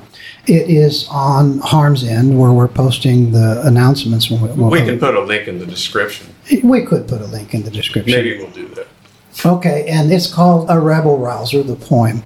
It 0.47 0.69
is 0.69 1.08
on 1.10 1.60
Harm's 1.60 2.04
End, 2.04 2.39
where 2.39 2.52
we're 2.52 2.67
posting 2.67 3.32
the 3.32 3.62
announcements. 3.65 4.30
When 4.30 4.41
we, 4.41 4.47
when 4.49 4.71
We 4.71 4.80
can 4.80 4.99
put 4.99 5.15
a 5.15 5.21
link 5.21 5.47
in 5.47 5.60
the 5.60 5.65
description. 5.65 6.34
we 6.63 6.84
could 6.84 7.08
put 7.08 7.21
a 7.21 7.28
link 7.28 7.54
in 7.54 7.63
the 7.63 7.71
description. 7.71 8.15
Maybe 8.15 8.38
we'll 8.38 8.52
do 8.52 8.67
that. 8.69 8.88
Okay, 9.45 9.88
and 9.88 10.12
it's 10.12 10.32
called 10.32 10.69
A 10.69 10.80
Rabble 10.80 11.17
Rouser, 11.17 11.63
the 11.63 11.75
poem. 11.75 12.23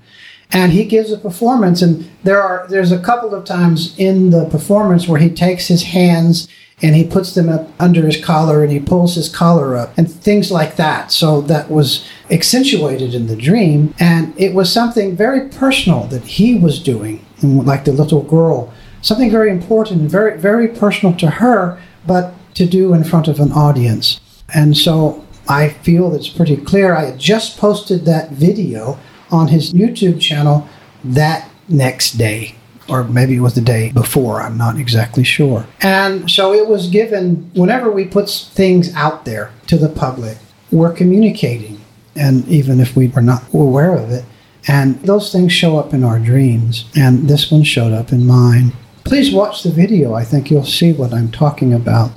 And 0.52 0.72
he 0.72 0.86
gives 0.86 1.12
a 1.12 1.18
performance, 1.18 1.82
and 1.82 2.10
there 2.24 2.42
are 2.42 2.68
there's 2.70 2.92
a 2.92 3.00
couple 3.00 3.34
of 3.34 3.44
times 3.44 3.98
in 3.98 4.30
the 4.30 4.46
performance 4.46 5.08
where 5.08 5.20
he 5.20 5.30
takes 5.30 5.68
his 5.68 5.84
hands 5.84 6.48
and 6.82 6.96
he 6.96 7.04
puts 7.04 7.34
them 7.34 7.50
up 7.50 7.70
under 7.80 8.06
his 8.06 8.24
collar 8.24 8.62
and 8.62 8.72
he 8.72 8.80
pulls 8.80 9.16
his 9.16 9.30
collar 9.30 9.76
up 9.76 9.98
and 9.98 10.12
things 10.12 10.52
like 10.52 10.76
that. 10.76 11.12
So 11.12 11.40
that 11.42 11.72
was 11.72 12.06
accentuated 12.30 13.16
in 13.16 13.28
the 13.28 13.36
dream, 13.36 13.96
and 14.00 14.34
it 14.38 14.54
was 14.54 14.72
something 14.72 15.16
very 15.16 15.50
personal 15.50 16.06
that 16.08 16.24
he 16.24 16.56
was 16.56 16.82
doing, 16.82 17.26
like 17.44 17.86
the 17.86 17.92
little 17.92 18.24
girl, 18.24 18.74
something 19.02 19.30
very 19.32 19.50
important 19.52 20.10
very 20.10 20.38
very 20.40 20.68
personal 20.68 21.16
to 21.18 21.30
her, 21.30 21.80
but 22.08 22.34
to 22.56 22.66
do 22.66 22.94
in 22.94 23.04
front 23.04 23.28
of 23.28 23.40
an 23.40 23.52
audience. 23.52 24.20
And 24.54 24.78
so 24.78 25.24
I 25.50 25.70
feel 25.70 26.14
it's 26.16 26.30
pretty 26.30 26.58
clear. 26.58 26.96
I 26.96 27.06
had 27.06 27.20
just 27.20 27.58
posted 27.58 28.06
that 28.06 28.32
video 28.32 28.98
on 29.32 29.48
his 29.48 29.74
YouTube 29.74 30.22
channel 30.22 30.68
that 31.04 31.50
next 31.68 32.14
day. 32.18 32.56
or 32.90 33.06
maybe 33.06 33.34
it 33.36 33.40
was 33.40 33.56
the 33.56 33.62
day 33.62 33.92
before. 33.94 34.42
I'm 34.42 34.58
not 34.58 34.78
exactly 34.78 35.24
sure. 35.24 35.66
And 35.82 36.30
so 36.30 36.54
it 36.54 36.68
was 36.68 36.90
given 36.90 37.50
whenever 37.56 37.90
we 37.90 38.04
put 38.06 38.30
things 38.30 38.94
out 38.94 39.24
there 39.24 39.52
to 39.68 39.78
the 39.78 39.88
public, 39.88 40.38
we're 40.70 40.92
communicating. 40.92 41.80
And 42.16 42.46
even 42.48 42.80
if 42.82 42.96
we 42.96 43.08
were 43.08 43.22
not 43.22 43.42
aware 43.54 43.96
of 43.96 44.12
it, 44.12 44.26
and 44.68 45.00
those 45.02 45.32
things 45.32 45.52
show 45.52 45.78
up 45.78 45.94
in 45.94 46.04
our 46.04 46.20
dreams, 46.20 46.86
and 46.96 47.28
this 47.30 47.52
one 47.52 47.64
showed 47.64 47.92
up 47.94 48.12
in 48.12 48.26
mine. 48.26 48.74
Please 49.04 49.34
watch 49.34 49.64
the 49.64 49.70
video. 49.72 50.14
I 50.14 50.24
think 50.24 50.50
you'll 50.50 50.64
see 50.64 50.94
what 50.94 51.14
I'm 51.14 51.30
talking 51.30 51.74
about. 51.74 52.12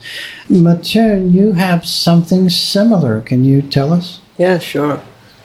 Midhun, 0.48 1.32
you 1.32 1.52
have 1.52 1.84
something 1.86 2.48
similar. 2.48 3.20
Can 3.20 3.44
you 3.44 3.60
tell 3.62 3.92
us? 3.92 4.20
Yeah, 4.38 4.58
sure. 4.58 5.02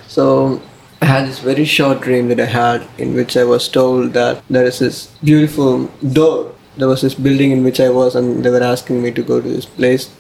So 0.08 0.62
I 1.02 1.06
had 1.06 1.28
this 1.28 1.40
very 1.40 1.66
short 1.66 2.02
dream 2.02 2.28
that 2.28 2.40
I 2.40 2.46
had 2.46 2.88
in 3.00 3.16
which 3.16 3.36
I 3.36 3.44
was 3.44 3.68
told 3.68 4.14
that 4.14 4.44
there 4.50 4.66
is 4.66 4.78
this 4.80 5.08
beautiful 5.24 5.88
door. 6.14 6.54
There 6.78 6.88
was 6.88 7.02
this 7.02 7.16
building 7.16 7.52
in 7.52 7.64
which 7.64 7.80
I 7.80 7.90
was, 7.90 8.16
and 8.16 8.46
they 8.46 8.50
were 8.52 8.62
asking 8.64 9.02
me 9.02 9.12
to 9.12 9.24
go 9.24 9.42
to 9.42 9.48
this 9.48 9.66
place. 9.66 10.12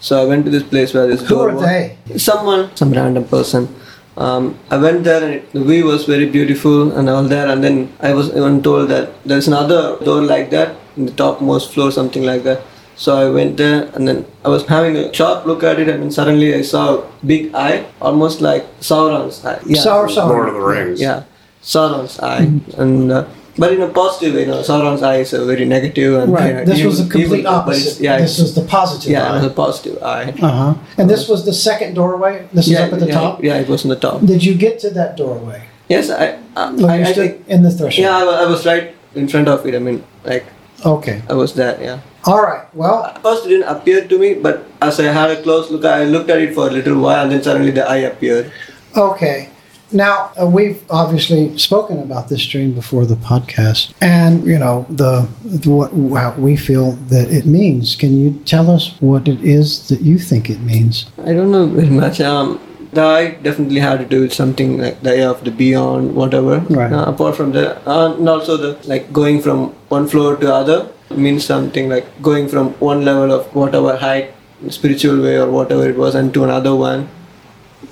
So 0.00 0.20
I 0.22 0.26
went 0.26 0.44
to 0.44 0.50
this 0.50 0.62
place 0.62 0.92
where 0.92 1.06
this 1.06 1.22
Who 1.22 1.28
door 1.34 1.50
are 1.50 1.54
was. 1.54 1.64
they? 1.64 1.96
Someone, 2.18 2.76
some 2.76 2.92
random 2.92 3.24
person. 3.24 3.74
Um, 4.18 4.58
I 4.70 4.76
went 4.78 5.04
there 5.04 5.22
and 5.24 5.34
it, 5.34 5.52
the 5.52 5.62
view 5.62 5.84
was 5.86 6.04
very 6.04 6.26
beautiful 6.26 6.90
and 6.92 7.08
all 7.08 7.22
there. 7.22 7.46
And 7.48 7.62
then 7.62 7.76
I 8.00 8.12
was 8.14 8.30
even 8.30 8.62
told 8.62 8.88
that 8.90 9.10
there's 9.24 9.46
another 9.46 9.96
door 10.04 10.22
like 10.22 10.50
that 10.50 10.74
in 10.96 11.06
the 11.06 11.12
topmost 11.12 11.72
floor, 11.72 11.92
something 11.92 12.24
like 12.24 12.42
that. 12.42 12.60
So 12.96 13.14
I 13.16 13.30
went 13.30 13.56
there 13.58 13.88
and 13.94 14.08
then 14.08 14.26
I 14.44 14.48
was 14.48 14.66
having 14.66 14.96
a 14.96 15.14
sharp 15.14 15.46
look 15.46 15.62
at 15.62 15.78
it 15.78 15.88
and 15.88 16.02
then 16.02 16.10
suddenly 16.10 16.52
I 16.52 16.62
saw 16.62 16.98
a 16.98 17.04
big 17.24 17.54
eye, 17.54 17.86
almost 18.02 18.40
like 18.40 18.64
Sauron's 18.80 19.44
eye. 19.44 19.60
Yeah. 19.64 19.82
Sauron. 19.84 20.28
Lord 20.28 20.48
of 20.48 20.54
the 20.54 20.60
Rings. 20.60 21.00
Yeah, 21.00 21.22
Sauron's 21.62 22.18
eye, 22.18 22.46
Mm-hmm. 22.46 22.80
and 22.82 23.12
uh, 23.12 23.24
but 23.58 23.72
in 23.72 23.80
a 23.82 23.88
positive 23.88 24.34
way. 24.34 24.40
You 24.42 24.46
know, 24.52 24.60
Sauron's 24.62 25.02
eye 25.02 25.16
is 25.26 25.32
a 25.32 25.44
very 25.44 25.64
negative 25.64 26.14
and 26.22 26.32
Right. 26.32 26.46
you 26.48 26.54
know, 26.54 26.64
This 26.64 26.84
was 26.84 26.98
the 27.02 27.10
complete 27.10 27.40
evil, 27.40 27.52
but 27.66 27.74
it's- 27.74 27.86
opposite. 27.86 28.02
Yeah, 28.02 28.18
this 28.18 28.38
was 28.38 28.54
the 28.54 28.62
positive. 28.62 29.10
yeah, 29.10 29.28
it 29.30 29.34
was 29.34 29.44
eye. 29.44 29.46
a 29.46 29.50
positive 29.64 30.02
eye. 30.02 30.34
Uh 30.42 30.48
huh. 30.60 30.74
And 30.98 31.10
this 31.10 31.28
was 31.28 31.44
the 31.44 31.52
second 31.52 31.94
doorway. 31.94 32.34
This 32.52 32.68
yeah, 32.68 32.78
is 32.78 32.86
up 32.86 32.92
at 32.94 33.00
the 33.00 33.06
yeah, 33.12 33.20
top. 33.20 33.44
Yeah, 33.44 33.56
it 33.64 33.68
was 33.68 33.84
on 33.84 33.90
the 33.90 34.00
top. 34.06 34.24
Did 34.24 34.44
you 34.44 34.54
get 34.54 34.78
to 34.84 34.90
that 34.90 35.16
doorway? 35.16 35.62
Yes, 35.88 36.10
I. 36.10 36.36
Uh, 36.56 36.72
When 36.72 36.90
I, 36.90 36.96
you 36.98 37.04
I 37.06 37.12
think. 37.12 37.32
in 37.48 37.62
the 37.62 37.70
threshold. 37.70 37.98
Yeah, 38.04 38.16
I, 38.18 38.44
I 38.44 38.46
was 38.46 38.64
right 38.66 38.94
in 39.14 39.26
front 39.28 39.48
of 39.48 39.66
it. 39.66 39.74
I 39.74 39.78
mean, 39.78 40.04
like 40.24 40.44
Okay. 40.84 41.22
I 41.28 41.34
was 41.34 41.54
there. 41.54 41.74
Yeah. 41.82 41.98
All 42.30 42.42
right. 42.42 42.62
Well, 42.74 43.02
At 43.04 43.22
first, 43.22 43.46
it 43.46 43.48
didn't 43.50 43.68
appear 43.68 44.06
to 44.06 44.16
me, 44.18 44.34
but 44.34 44.62
as 44.80 45.00
I 45.00 45.10
had 45.10 45.30
a 45.30 45.42
close 45.42 45.70
look, 45.72 45.84
I 45.84 46.04
looked 46.04 46.30
at 46.30 46.38
it 46.38 46.54
for 46.54 46.68
a 46.68 46.70
little 46.70 46.98
while, 47.00 47.22
and 47.24 47.32
then 47.32 47.42
suddenly 47.42 47.72
the 47.72 47.82
eye 47.88 48.04
appeared. 48.12 48.52
okay. 48.94 49.48
Now 49.92 50.32
uh, 50.40 50.46
we've 50.46 50.82
obviously 50.90 51.56
spoken 51.56 52.02
about 52.02 52.28
this 52.28 52.44
dream 52.46 52.74
before 52.74 53.06
the 53.06 53.14
podcast, 53.16 53.92
and 54.02 54.44
you 54.46 54.58
know 54.58 54.84
the, 54.90 55.26
the 55.44 55.70
what 55.70 55.90
how 56.20 56.32
we 56.38 56.56
feel 56.56 56.92
that 57.08 57.30
it 57.32 57.46
means. 57.46 57.96
Can 57.96 58.18
you 58.18 58.38
tell 58.44 58.70
us 58.70 58.94
what 59.00 59.28
it 59.28 59.40
is 59.42 59.88
that 59.88 60.02
you 60.02 60.18
think 60.18 60.50
it 60.50 60.60
means? 60.60 61.06
I 61.24 61.32
don't 61.32 61.50
know 61.50 61.66
very 61.66 61.88
much. 61.88 62.20
Um, 62.20 62.60
the 62.92 63.00
eye 63.02 63.30
definitely 63.42 63.80
had 63.80 63.98
to 64.00 64.04
do 64.04 64.20
with 64.20 64.32
something 64.34 64.78
like 64.78 65.00
the 65.02 65.12
eye 65.22 65.26
of 65.26 65.44
the 65.44 65.50
beyond, 65.50 66.14
whatever. 66.14 66.58
Right. 66.68 66.92
Uh, 66.92 67.04
apart 67.06 67.34
from 67.36 67.52
that, 67.52 67.80
uh, 67.88 68.14
and 68.14 68.28
also 68.28 68.56
the 68.58 68.78
like 68.86 69.10
going 69.12 69.40
from 69.40 69.70
one 69.88 70.06
floor 70.06 70.36
to 70.36 70.52
other 70.54 70.90
means 71.10 71.44
something 71.46 71.88
like 71.88 72.06
going 72.20 72.48
from 72.48 72.72
one 72.74 73.04
level 73.06 73.32
of 73.32 73.46
whatever 73.54 73.96
height, 73.96 74.34
spiritual 74.68 75.22
way 75.22 75.36
or 75.38 75.50
whatever 75.50 75.88
it 75.88 75.96
was, 75.96 76.14
and 76.14 76.34
to 76.34 76.44
another 76.44 76.74
one 76.76 77.08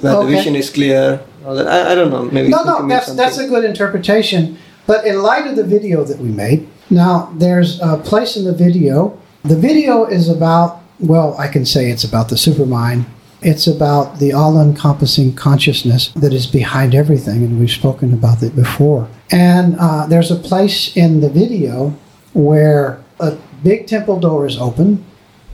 where 0.00 0.14
Okay. 0.14 0.26
the 0.30 0.36
vision 0.36 0.54
is 0.56 0.68
clear. 0.68 1.20
That. 1.54 1.66
I, 1.68 1.92
I 1.92 1.94
don't 1.94 2.10
know. 2.10 2.24
Maybe 2.24 2.48
No, 2.48 2.62
no, 2.64 2.86
that's 2.88 3.06
something. 3.06 3.16
that's 3.16 3.38
a 3.38 3.46
good 3.48 3.64
interpretation. 3.64 4.58
But 4.86 5.06
in 5.06 5.22
light 5.22 5.46
of 5.46 5.56
the 5.56 5.64
video 5.64 6.04
that 6.04 6.18
we 6.18 6.28
made, 6.28 6.68
now 6.90 7.32
there's 7.36 7.80
a 7.80 7.96
place 7.98 8.36
in 8.36 8.44
the 8.44 8.52
video. 8.54 9.18
The 9.44 9.56
video 9.56 10.04
is 10.04 10.28
about 10.28 10.80
well, 10.98 11.36
I 11.38 11.48
can 11.48 11.66
say 11.66 11.90
it's 11.90 12.04
about 12.04 12.28
the 12.30 12.36
supermind. 12.36 13.04
It's 13.42 13.66
about 13.66 14.18
the 14.18 14.32
all-encompassing 14.32 15.34
consciousness 15.34 16.08
that 16.12 16.32
is 16.32 16.46
behind 16.46 16.94
everything, 16.94 17.44
and 17.44 17.60
we've 17.60 17.70
spoken 17.70 18.14
about 18.14 18.42
it 18.42 18.56
before. 18.56 19.08
And 19.30 19.76
uh, 19.78 20.06
there's 20.06 20.30
a 20.30 20.36
place 20.36 20.96
in 20.96 21.20
the 21.20 21.28
video 21.28 21.94
where 22.32 22.98
a 23.20 23.36
big 23.62 23.86
temple 23.86 24.18
door 24.20 24.46
is 24.46 24.56
open, 24.56 25.04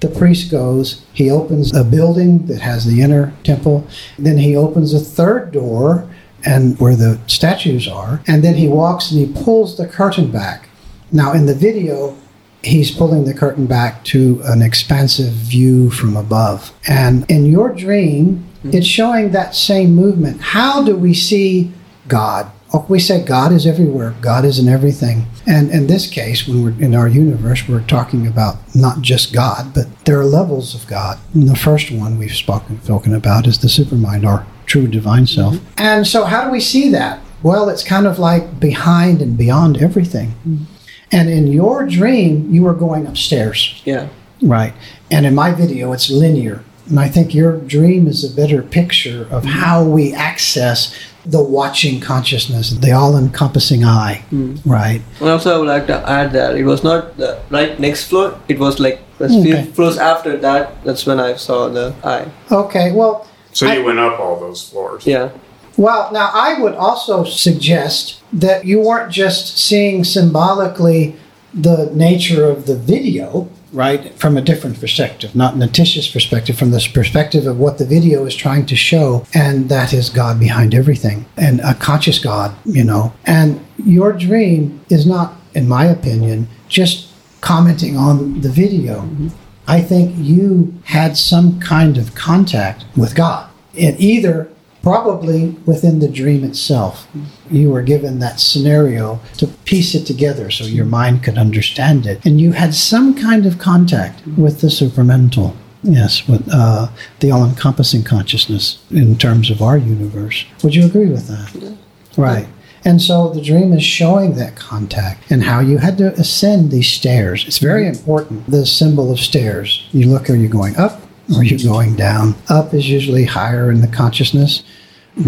the 0.03 0.09
priest 0.09 0.51
goes, 0.51 1.05
he 1.15 1.31
opens 1.31 1.75
a 1.75 1.83
building 1.83 2.47
that 2.47 2.61
has 2.61 2.85
the 2.85 3.01
inner 3.01 3.33
temple, 3.45 3.87
then 4.19 4.37
he 4.37 4.55
opens 4.55 4.93
a 4.93 5.01
third 5.01 5.53
door 5.53 6.09
and 6.45 6.79
where 6.79 6.97
the 6.97 7.19
statues 7.27 7.89
are, 7.89 8.21
and 8.27 8.45
then 8.45 8.57
he 8.57 8.69
walks 8.69 9.11
and 9.11 9.21
he 9.21 9.45
pulls 9.45 9.77
the 9.77 9.87
curtain 9.87 10.31
back. 10.31 10.69
Now 11.11 11.33
in 11.33 11.47
the 11.47 11.55
video, 11.55 12.17
he's 12.63 12.91
pulling 12.91 13.25
the 13.25 13.35
curtain 13.35 13.67
back 13.67 14.05
to 14.07 14.41
an 14.45 14.63
expansive 14.63 15.33
view 15.33 15.91
from 15.91 16.17
above. 16.17 16.73
And 16.87 17.29
in 17.31 17.47
your 17.47 17.73
dream, 17.73 18.47
it's 18.65 18.87
showing 18.87 19.33
that 19.33 19.55
same 19.55 19.95
movement. 19.95 20.41
How 20.41 20.83
do 20.83 20.97
we 20.97 21.15
see 21.15 21.73
God? 22.09 22.51
We 22.89 23.01
say 23.01 23.23
God 23.23 23.53
is 23.53 23.67
everywhere. 23.67 24.15
God 24.21 24.45
is 24.45 24.59
in 24.59 24.69
everything. 24.69 25.27
And 25.47 25.71
in 25.71 25.87
this 25.89 26.09
case, 26.09 26.47
when 26.49 26.63
we're 26.63 26.83
in 26.83 26.95
our 26.95 27.09
universe, 27.09 27.69
we're 27.69 27.83
talking 27.83 28.27
about 28.27 28.57
not 28.75 29.03
just 29.03 29.33
God, 29.33 29.75
but 29.75 29.87
there 30.05 30.19
are 30.19 30.25
levels 30.25 30.75
of 30.75 30.87
God. 30.87 31.19
And 31.35 31.49
the 31.49 31.57
first 31.57 31.91
one 31.91 32.19
we've 32.19 32.35
spoken, 32.35 32.83
spoken 32.83 33.15
about 33.15 33.47
is 33.47 33.59
the 33.59 33.69
supermind, 33.69 34.27
our 34.27 34.47
true 34.67 34.87
divine 34.87 35.27
self. 35.27 35.55
Mm-hmm. 35.55 35.67
And 35.77 36.07
so, 36.07 36.25
how 36.25 36.45
do 36.45 36.51
we 36.51 36.61
see 36.61 36.89
that? 36.91 37.21
Well, 37.43 37.69
it's 37.69 37.85
kind 37.85 38.07
of 38.07 38.19
like 38.19 38.59
behind 38.59 39.21
and 39.21 39.37
beyond 39.37 39.83
everything. 39.83 40.31
Mm-hmm. 40.47 40.65
And 41.11 41.29
in 41.29 41.49
your 41.49 41.87
dream, 41.87 42.53
you 42.53 42.63
were 42.63 42.75
going 42.75 43.07
upstairs. 43.07 43.83
Yeah. 43.85 44.09
Right. 44.41 44.73
And 45.11 45.27
in 45.27 45.35
my 45.35 45.53
video, 45.53 45.93
it's 45.93 46.11
linear. 46.11 46.65
And 46.89 46.99
I 46.99 47.09
think 47.09 47.35
your 47.35 47.59
dream 47.59 48.09
is 48.09 48.25
a 48.25 48.35
better 48.35 48.63
picture 48.63 49.29
of 49.31 49.45
how 49.45 49.85
we 49.85 50.13
access 50.13 50.99
the 51.25 51.43
watching 51.43 52.01
consciousness, 52.01 52.71
the 52.71 52.91
all 52.93 53.17
encompassing 53.17 53.85
eye. 53.85 54.25
Hmm. 54.31 54.57
Right. 54.65 55.01
And 55.21 55.29
also, 55.29 55.55
I 55.55 55.59
would 55.59 55.69
like 55.69 55.87
to 55.87 56.09
add 56.09 56.33
that 56.33 56.57
it 56.57 56.65
was 56.65 56.83
not 56.83 57.17
the 57.17 57.39
right 57.51 57.79
next 57.79 58.05
floor. 58.09 58.39
It 58.49 58.59
was 58.59 58.81
like 58.81 59.01
the 59.19 59.27
Okay. 59.27 59.43
few 59.43 59.73
floors 59.73 59.99
after 59.99 60.37
that. 60.39 60.83
That's 60.85 61.07
when 61.07 61.21
I 61.21 61.35
saw 61.37 61.69
the 61.69 61.95
eye. 62.03 62.27
Okay. 62.51 62.91
Well, 62.93 63.27
So 63.53 63.69
I- 63.69 63.75
you 63.77 63.85
went 63.85 63.99
up 64.01 64.19
all 64.19 64.41
those 64.41 64.63
floors. 64.63 65.07
Yeah. 65.07 65.29
Well, 65.77 66.11
now 66.13 66.31
I 66.35 66.61
would 66.61 66.75
also 66.75 67.25
suggest 67.25 68.17
that 68.33 68.65
you 68.67 68.81
weren't 68.81 69.11
just 69.13 69.59
seeing 69.59 70.05
symbolically 70.05 71.15
the 71.55 71.91
nature 71.95 72.45
of 72.51 72.67
the 72.67 72.75
video, 72.77 73.49
right, 73.73 74.15
from 74.19 74.37
a 74.37 74.43
different 74.43 74.79
perspective, 74.79 75.35
not 75.35 75.55
Nithish's 75.55 76.09
perspective, 76.09 76.59
from 76.59 76.71
this 76.71 76.87
perspective 76.87 77.47
of 77.47 77.59
what 77.59 77.79
the 77.79 77.87
video 77.87 78.25
is 78.27 78.37
trying 78.37 78.67
to 78.67 78.77
show, 78.77 79.27
and 79.35 79.69
that 79.69 79.93
is 79.93 80.11
God 80.11 80.39
behind 80.39 80.75
everything, 80.75 81.25
and 81.37 81.61
a 81.61 81.75
conscious 81.75 82.19
God, 82.19 82.55
you 82.65 82.85
know. 82.85 83.13
And 83.25 83.65
your 83.85 84.13
dream 84.13 84.81
is 84.91 85.07
not, 85.07 85.35
in 85.55 85.69
my 85.69 85.87
opinion, 85.87 86.49
just 86.69 87.09
commenting 87.41 87.97
on 87.97 88.41
the 88.43 88.51
video. 88.51 89.01
Mm-hmm. 89.01 89.29
I 89.67 89.81
think 89.81 90.15
you 90.19 90.75
had 90.85 91.17
some 91.17 91.61
kind 91.61 91.97
of 91.97 92.15
contact 92.15 92.85
with 92.97 93.15
God. 93.15 93.49
And 93.79 93.99
either 93.99 94.52
probably 94.83 95.51
within 95.65 96.01
the 96.01 96.09
dream 96.09 96.45
itself, 96.45 97.09
you 97.51 97.71
were 97.71 97.83
given 97.83 98.19
that 98.19 98.41
scenario 98.41 99.21
to 99.39 99.47
piece 99.47 99.95
it 99.95 100.05
together 100.05 100.51
so 100.51 100.65
your 100.65 100.85
mind 100.85 101.23
could 101.23 101.39
understand 101.39 102.07
it. 102.07 102.25
And 102.27 102.41
you 102.41 102.53
had 102.53 102.75
some 102.75 103.15
kind 103.15 103.47
of 103.47 103.59
contact 103.59 104.27
with 104.37 104.61
the 104.61 104.69
supramental. 104.69 105.55
Yes, 105.85 106.29
with 106.29 106.49
uh, 106.53 106.89
the 107.19 107.33
all 107.33 107.45
encompassing 107.45 108.05
consciousness 108.05 108.81
in 108.93 109.19
terms 109.19 109.51
of 109.51 109.61
our 109.61 109.77
universe. 109.77 110.45
Would 110.63 110.77
you 110.77 110.87
agree 110.87 111.09
with 111.09 111.27
that? 111.27 111.77
Right. 112.17 112.47
And 112.85 113.01
so 113.01 113.29
the 113.29 113.41
dream 113.41 113.73
is 113.73 113.83
showing 113.83 114.35
that 114.37 114.57
contact 114.57 115.31
and 115.31 115.43
how 115.43 115.61
you 115.61 115.79
had 115.79 115.99
to 115.99 116.13
ascend 116.15 116.71
these 116.71 116.89
stairs. 116.89 117.45
It's 117.47 117.59
very 117.59 117.87
important, 117.87 118.49
the 118.49 118.67
symbol 118.67 119.13
of 119.13 119.21
stairs. 119.21 119.87
You 119.93 120.07
look, 120.07 120.29
are 120.31 120.37
you 120.37 120.49
going 120.49 120.77
up 120.77 121.02
or 121.31 121.41
are 121.41 121.45
you 121.45 121.63
going 121.63 121.95
down? 121.97 122.35
Up 122.49 122.73
is 122.75 122.89
usually 122.89 123.25
higher 123.25 123.71
in 123.71 123.81
the 123.81 123.87
consciousness, 123.89 124.63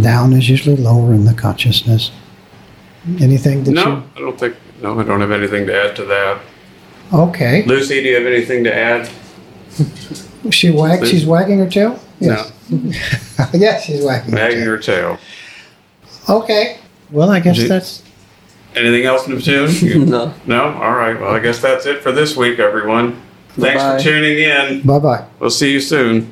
down 0.00 0.32
is 0.32 0.48
usually 0.48 0.76
lower 0.76 1.12
in 1.12 1.24
the 1.24 1.34
consciousness. 1.34 2.10
Anything 3.20 3.64
that 3.64 3.72
No, 3.72 4.02
I 4.16 4.18
don't 4.20 4.38
think. 4.38 4.56
No, 4.82 4.98
I 4.98 5.02
don't 5.04 5.20
have 5.20 5.30
anything 5.30 5.66
to 5.66 5.74
add 5.74 5.94
to 5.96 6.04
that. 6.06 6.40
Okay. 7.12 7.62
Lucy, 7.64 8.02
do 8.02 8.08
you 8.08 8.14
have 8.16 8.26
anything 8.26 8.64
to 8.64 8.74
add? 8.74 9.08
She 10.50 10.70
wags, 10.70 11.10
she's 11.10 11.26
wagging 11.26 11.58
her 11.58 11.68
tail? 11.68 11.98
Yes. 12.20 12.52
yes, 13.52 13.84
she's 13.84 14.02
wagging 14.04 14.30
her 14.32 14.36
Wagging 14.38 14.58
tail. 14.60 14.66
her 14.70 14.78
tail. 14.78 15.18
Okay. 16.28 16.78
Well, 17.10 17.30
I 17.30 17.40
guess 17.40 17.56
Did- 17.56 17.70
that's. 17.70 18.02
Anything 18.74 19.04
else, 19.04 19.28
Neptune? 19.28 20.08
No. 20.10 20.34
no? 20.46 20.64
All 20.74 20.94
right. 20.94 21.18
Well, 21.20 21.30
I 21.30 21.38
guess 21.38 21.60
that's 21.60 21.86
it 21.86 22.02
for 22.02 22.10
this 22.10 22.36
week, 22.36 22.58
everyone. 22.58 23.20
Thanks 23.56 23.82
Bye-bye. 23.82 23.98
for 23.98 24.02
tuning 24.02 24.38
in. 24.38 24.82
Bye 24.86 24.98
bye. 24.98 25.24
We'll 25.38 25.50
see 25.50 25.72
you 25.72 25.80
soon. 25.80 26.30